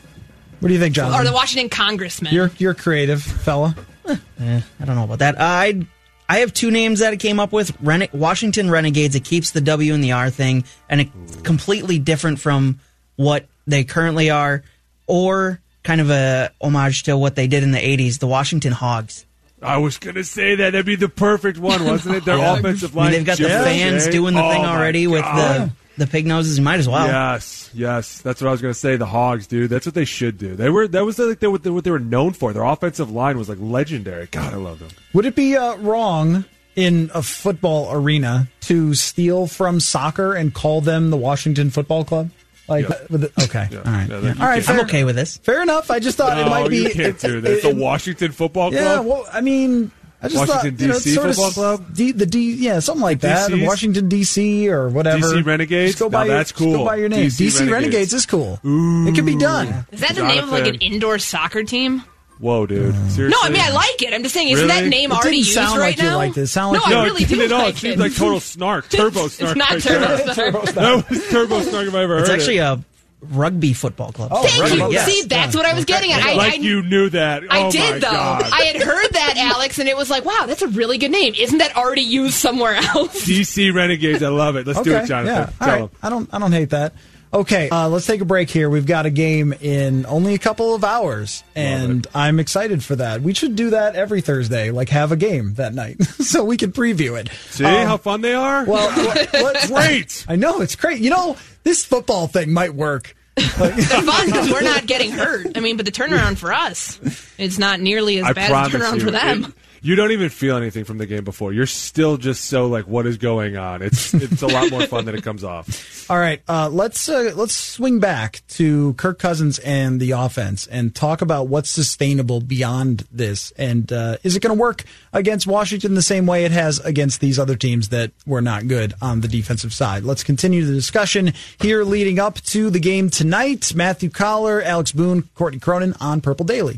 What 0.59 0.67
do 0.69 0.73
you 0.73 0.79
think, 0.79 0.95
John? 0.95 1.13
or 1.13 1.23
the 1.25 1.33
Washington 1.33 1.69
Congressmen. 1.69 2.33
You're 2.33 2.51
you're 2.57 2.73
creative, 2.73 3.21
fella. 3.21 3.75
Eh, 4.07 4.61
I 4.79 4.85
don't 4.85 4.95
know 4.95 5.03
about 5.03 5.19
that. 5.19 5.35
I 5.39 5.85
I 6.29 6.39
have 6.39 6.53
two 6.53 6.71
names 6.71 6.99
that 6.99 7.13
I 7.13 7.17
came 7.17 7.39
up 7.39 7.51
with: 7.51 7.75
Rene- 7.81 8.09
Washington 8.13 8.71
Renegades. 8.71 9.15
It 9.15 9.23
keeps 9.25 9.51
the 9.51 9.61
W 9.61 9.93
and 9.93 10.03
the 10.03 10.13
R 10.13 10.29
thing, 10.29 10.63
and 10.89 11.01
it's 11.01 11.35
completely 11.43 11.99
different 11.99 12.39
from 12.39 12.79
what 13.17 13.47
they 13.67 13.83
currently 13.83 14.29
are, 14.29 14.63
or 15.07 15.59
kind 15.83 15.99
of 16.01 16.09
a 16.09 16.51
homage 16.61 17.03
to 17.03 17.17
what 17.17 17.35
they 17.35 17.47
did 17.47 17.63
in 17.63 17.71
the 17.71 17.79
'80s, 17.79 18.19
the 18.19 18.27
Washington 18.27 18.71
Hogs. 18.71 19.25
I 19.63 19.77
was 19.77 19.97
gonna 19.97 20.23
say 20.23 20.55
that 20.55 20.71
that'd 20.71 20.85
be 20.85 20.95
the 20.95 21.09
perfect 21.09 21.57
one, 21.57 21.85
wasn't 21.85 22.15
it? 22.15 22.25
Their 22.25 22.37
Yeah. 22.43 22.57
offensive 22.57 22.91
I 22.91 22.93
mean, 22.95 23.03
line. 23.03 23.11
they've 23.13 23.25
got 23.25 23.37
the 23.37 23.47
fans 23.49 24.03
okay. 24.03 24.11
doing 24.11 24.33
the 24.35 24.43
Oh 24.43 24.49
thing 24.51 24.65
already 24.65 25.07
with 25.07 25.23
the 25.23 25.71
the 25.97 26.07
pig 26.07 26.25
noses. 26.25 26.57
You 26.57 26.63
might 26.63 26.79
as 26.79 26.89
well. 26.89 27.05
Yes, 27.07 27.69
yes, 27.73 28.19
that's 28.21 28.41
what 28.41 28.47
I 28.47 28.51
was 28.51 28.61
going 28.63 28.73
to 28.73 28.79
say. 28.79 28.95
The 28.95 29.05
Hogs, 29.05 29.45
dude, 29.45 29.69
that's 29.69 29.85
what 29.85 29.93
they 29.93 30.05
should 30.05 30.37
do. 30.39 30.55
They 30.55 30.69
were 30.69 30.87
that 30.87 31.05
was 31.05 31.19
like 31.19 31.39
they, 31.39 31.47
what, 31.47 31.61
they, 31.63 31.69
what 31.69 31.83
they 31.83 31.91
were 31.91 31.99
known 31.99 32.33
for. 32.33 32.51
Their 32.51 32.63
offensive 32.63 33.11
line 33.11 33.37
was 33.37 33.47
like 33.47 33.59
legendary. 33.61 34.27
God, 34.31 34.53
I 34.53 34.57
love 34.57 34.79
them. 34.79 34.89
Would 35.13 35.25
it 35.25 35.35
be 35.35 35.55
uh, 35.55 35.75
wrong 35.77 36.45
in 36.75 37.11
a 37.13 37.21
football 37.21 37.91
arena 37.93 38.47
to 38.61 38.95
steal 38.95 39.45
from 39.45 39.79
soccer 39.79 40.33
and 40.33 40.51
call 40.53 40.81
them 40.81 41.11
the 41.11 41.17
Washington 41.17 41.69
Football 41.69 42.03
Club? 42.05 42.31
Like, 42.67 42.87
Yeah. 42.87 42.95
with 43.09 43.21
the- 43.21 43.43
okay, 43.43 43.67
Yeah. 43.71 43.79
all 43.79 43.91
right, 43.91 44.07
Yeah, 44.09 44.15
Yeah. 44.15 44.21
that- 44.21 44.35
you 44.37 44.41
all 44.41 44.47
right, 44.47 44.63
fair, 44.63 44.75
I'm 44.75 44.81
okay 44.85 45.03
with 45.03 45.15
this. 45.15 45.37
fair 45.43 45.61
enough. 45.61 45.91
I 45.91 45.99
just 45.99 46.17
thought 46.17 46.37
it 46.37 46.47
might 46.49 46.69
be. 46.69 46.77
you 46.77 46.89
can't 46.89 47.07
it- 47.07 47.19
do 47.19 47.37
it- 47.39 47.41
this. 47.41 47.63
it- 47.65 47.75
the 47.75 47.75
Washington 47.75 48.31
Football 48.31 48.71
Club. 48.71 48.81
yeah, 48.81 48.99
well, 48.99 49.27
I 49.33 49.41
mean, 49.41 49.91
I 50.21 50.27
just 50.29 50.37
Washington, 50.47 50.71
thought 50.77 50.81
you 50.81 50.87
know, 50.87 50.95
it's 50.95 51.03
DC 51.05 51.13
sort 51.15 51.29
of 51.29 51.35
Football 51.35 51.51
Club? 51.51 51.85
D, 51.93 52.11
the 52.13 52.25
D, 52.25 52.53
yeah, 52.53 52.79
something 52.79 53.01
like 53.03 53.19
that. 53.19 53.51
DCs? 53.51 53.67
Washington 53.67 54.07
D.C. 54.07 54.69
or 54.69 54.87
whatever. 54.87 55.17
DC 55.33 55.41
Renegades? 55.45 55.91
Just 55.91 55.99
go 55.99 56.05
Now 56.05 56.19
by 56.19 56.25
your- 56.25 56.35
that's 56.37 56.51
just 56.53 56.59
Go 56.61 56.85
by 56.85 56.95
your 56.95 57.09
name. 57.09 57.25
DC 57.27 57.43
DC, 57.47 57.59
Renegades. 57.59 57.71
Renegades. 57.73 58.13
is 58.13 58.25
cool. 58.25 58.53
It 58.63 59.13
can 59.15 59.25
be 59.25 59.35
done. 59.35 59.85
Is 59.91 59.99
that 59.99 60.15
the 60.15 60.23
name 60.23 60.43
of 60.45 60.49
like 60.51 60.65
an 60.67 60.75
indoor 60.75 61.19
soccer 61.19 61.63
team? 61.63 62.03
Whoa, 62.39 62.65
dude. 62.65 62.93
Seriously? 63.11 63.27
No, 63.29 63.37
I 63.41 63.49
mean 63.49 63.61
I 63.61 63.69
like 63.71 64.01
it. 64.01 64.13
I'm 64.13 64.21
just 64.23 64.33
saying, 64.33 64.49
isn't 64.49 64.67
that 64.67 64.85
name 64.85 65.11
It 65.11 65.15
already 65.15 65.37
didn't 65.37 65.37
used 65.47 65.53
sound 65.53 65.79
right 65.79 65.87
like 65.89 65.97
you 65.97 66.03
now? 66.03 66.17
liked 66.17 66.37
it. 66.37 66.41
It 66.41 66.47
sounded 66.47 66.79
like 66.81 66.89
no, 66.89 66.95
you- 66.95 67.01
I 67.01 67.05
really 67.05 67.23
it 67.23 67.29
do 67.29 67.35
didn't 67.35 67.51
at 67.51 67.55
all. 67.55 67.63
like 67.65 67.75
It 67.75 67.79
seemed 67.79 67.93
it. 67.93 67.99
like 67.99 68.15
total 68.15 68.39
snark, 68.39 68.89
turbo 68.89 69.27
snark. 69.29 69.51
It's 69.51 69.57
not 69.57 69.69
right 69.71 69.81
turbo 69.81 70.07
there. 70.07 70.33
snark. 70.33 70.65
That 70.73 71.09
was 71.09 71.29
turbo 71.29 71.61
snark 71.61 71.87
if 71.87 71.95
I 71.95 72.03
ever 72.03 72.15
heard 72.15 72.21
It's 72.21 72.29
it. 72.29 72.33
actually 72.33 72.57
a 72.57 72.83
rugby 73.29 73.71
football 73.71 74.11
club. 74.11 74.31
Oh, 74.33 74.43
Thank 74.45 74.61
right. 74.61 74.73
you. 74.77 74.91
Yes. 74.91 75.05
See, 75.05 75.23
that's 75.27 75.55
what 75.55 75.65
I 75.65 75.73
was 75.73 75.85
getting 75.85 76.11
at. 76.11 76.21
I, 76.21 76.33
like 76.33 76.53
I, 76.53 76.55
you 76.57 76.81
knew 76.81 77.09
that. 77.11 77.43
I 77.49 77.59
oh 77.59 77.63
my 77.65 77.69
did 77.69 78.01
though. 78.01 78.11
God. 78.11 78.43
I 78.51 78.63
had 78.63 78.81
heard 78.81 79.07
that, 79.13 79.35
Alex, 79.37 79.79
and 79.79 79.87
it 79.87 79.95
was 79.95 80.09
like, 80.09 80.25
wow, 80.25 80.43
that's 80.45 80.61
a 80.61 80.67
really 80.67 80.97
good 80.97 81.11
name. 81.11 81.33
Isn't 81.39 81.59
that 81.59 81.77
already 81.77 82.01
used 82.01 82.33
somewhere 82.33 82.73
else? 82.95 83.23
DC 83.25 83.73
Renegades. 83.73 84.21
I 84.23 84.27
love 84.27 84.57
it. 84.57 84.67
Let's 84.67 84.81
do 84.81 84.93
it, 84.97 85.05
Jonathan. 85.05 85.33
Yeah. 85.35 85.49
All 85.61 85.67
Tell 85.67 85.79
right. 85.87 85.89
I 86.03 86.09
don't. 86.09 86.29
I 86.33 86.39
don't 86.39 86.51
hate 86.51 86.71
that. 86.71 86.95
Okay, 87.33 87.67
uh, 87.69 87.89
let's 87.89 88.05
take 88.05 88.21
a 88.21 88.25
break 88.25 88.49
here. 88.49 88.69
We've 88.69 88.85
got 88.85 89.07
a 89.07 89.09
game 89.09 89.53
in 89.59 90.05
only 90.05 90.35
a 90.35 90.37
couple 90.37 90.75
of 90.75 90.83
hours, 90.83 91.43
and 91.55 92.05
I'm 92.13 92.39
excited 92.39 92.83
for 92.83 92.95
that. 92.97 93.21
We 93.21 93.33
should 93.33 93.55
do 93.55 93.71
that 93.71 93.95
every 93.95 94.21
Thursday, 94.21 94.69
like 94.69 94.89
have 94.89 95.11
a 95.11 95.15
game 95.15 95.55
that 95.55 95.73
night, 95.73 96.03
so 96.03 96.43
we 96.43 96.57
can 96.57 96.71
preview 96.71 97.19
it. 97.19 97.29
See 97.49 97.65
Um, 97.65 97.87
how 97.87 97.97
fun 97.97 98.21
they 98.21 98.35
are? 98.35 98.65
well, 98.65 98.87
let- 99.07 99.33
let's- 99.33 99.67
Great. 99.71 100.25
I 100.29 100.35
know 100.35 100.61
it's 100.61 100.75
great. 100.75 100.99
You 100.99 101.09
know, 101.09 101.35
this 101.63 101.83
football 101.83 102.27
thing 102.27 102.53
might 102.53 102.75
work. 102.75 103.15
Like- 103.35 103.77
It's 103.77 103.87
fun 103.91 104.25
because 104.27 104.51
we're 104.51 104.61
not 104.61 104.85
getting 104.85 105.09
hurt. 105.09 105.57
I 105.57 105.59
mean, 105.59 105.75
but 105.75 105.87
the 105.87 105.91
turnaround 105.91 106.37
for 106.37 106.53
us, 106.53 106.99
it's 107.39 107.57
not 107.57 107.79
nearly 107.79 108.19
as 108.19 108.25
I 108.25 108.33
bad 108.33 108.51
as 108.51 108.71
the 108.71 108.77
turnaround 108.77 108.93
you, 108.99 109.05
for 109.05 109.11
them. 109.11 109.43
it- 109.45 109.53
you 109.83 109.95
don't 109.95 110.11
even 110.11 110.29
feel 110.29 110.55
anything 110.55 110.85
from 110.85 110.97
the 110.97 111.05
game 111.05 111.25
before. 111.25 111.51
You're 111.51 111.65
still 111.65 112.15
just 112.15 112.45
so 112.45 112.67
like, 112.67 112.87
what 112.87 113.05
is 113.05 113.17
going 113.17 113.57
on? 113.57 113.81
It's 113.81 114.13
it's 114.13 114.41
a 114.41 114.47
lot 114.47 114.71
more 114.71 114.87
fun 114.87 115.03
than 115.03 115.13
it 115.13 115.23
comes 115.23 115.43
off. 115.43 116.07
All 116.09 116.17
right, 116.17 116.41
uh, 116.47 116.69
let's 116.69 117.09
uh, 117.09 117.33
let's 117.35 117.53
swing 117.53 117.99
back 117.99 118.41
to 118.49 118.93
Kirk 118.93 119.19
Cousins 119.19 119.59
and 119.59 119.99
the 119.99 120.11
offense 120.11 120.67
and 120.67 120.95
talk 120.95 121.21
about 121.21 121.49
what's 121.49 121.69
sustainable 121.69 122.39
beyond 122.39 123.05
this, 123.11 123.51
and 123.57 123.91
uh, 123.91 124.17
is 124.23 124.37
it 124.37 124.41
going 124.41 124.55
to 124.55 124.59
work 124.59 124.85
against 125.11 125.45
Washington 125.45 125.95
the 125.95 126.01
same 126.01 126.25
way 126.25 126.45
it 126.45 126.51
has 126.51 126.79
against 126.79 127.19
these 127.19 127.37
other 127.37 127.55
teams 127.55 127.89
that 127.89 128.11
were 128.25 128.41
not 128.41 128.67
good 128.67 128.93
on 129.01 129.19
the 129.19 129.27
defensive 129.27 129.73
side? 129.73 130.03
Let's 130.03 130.23
continue 130.23 130.63
the 130.63 130.73
discussion 130.73 131.33
here, 131.59 131.83
leading 131.83 132.19
up 132.19 132.35
to 132.41 132.69
the 132.69 132.79
game 132.79 133.09
tonight. 133.09 133.75
Matthew 133.75 134.09
Coller, 134.09 134.61
Alex 134.61 134.93
Boone, 134.93 135.23
Courtney 135.35 135.59
Cronin 135.59 135.93
on 135.99 136.21
Purple 136.21 136.45
Daily. 136.45 136.77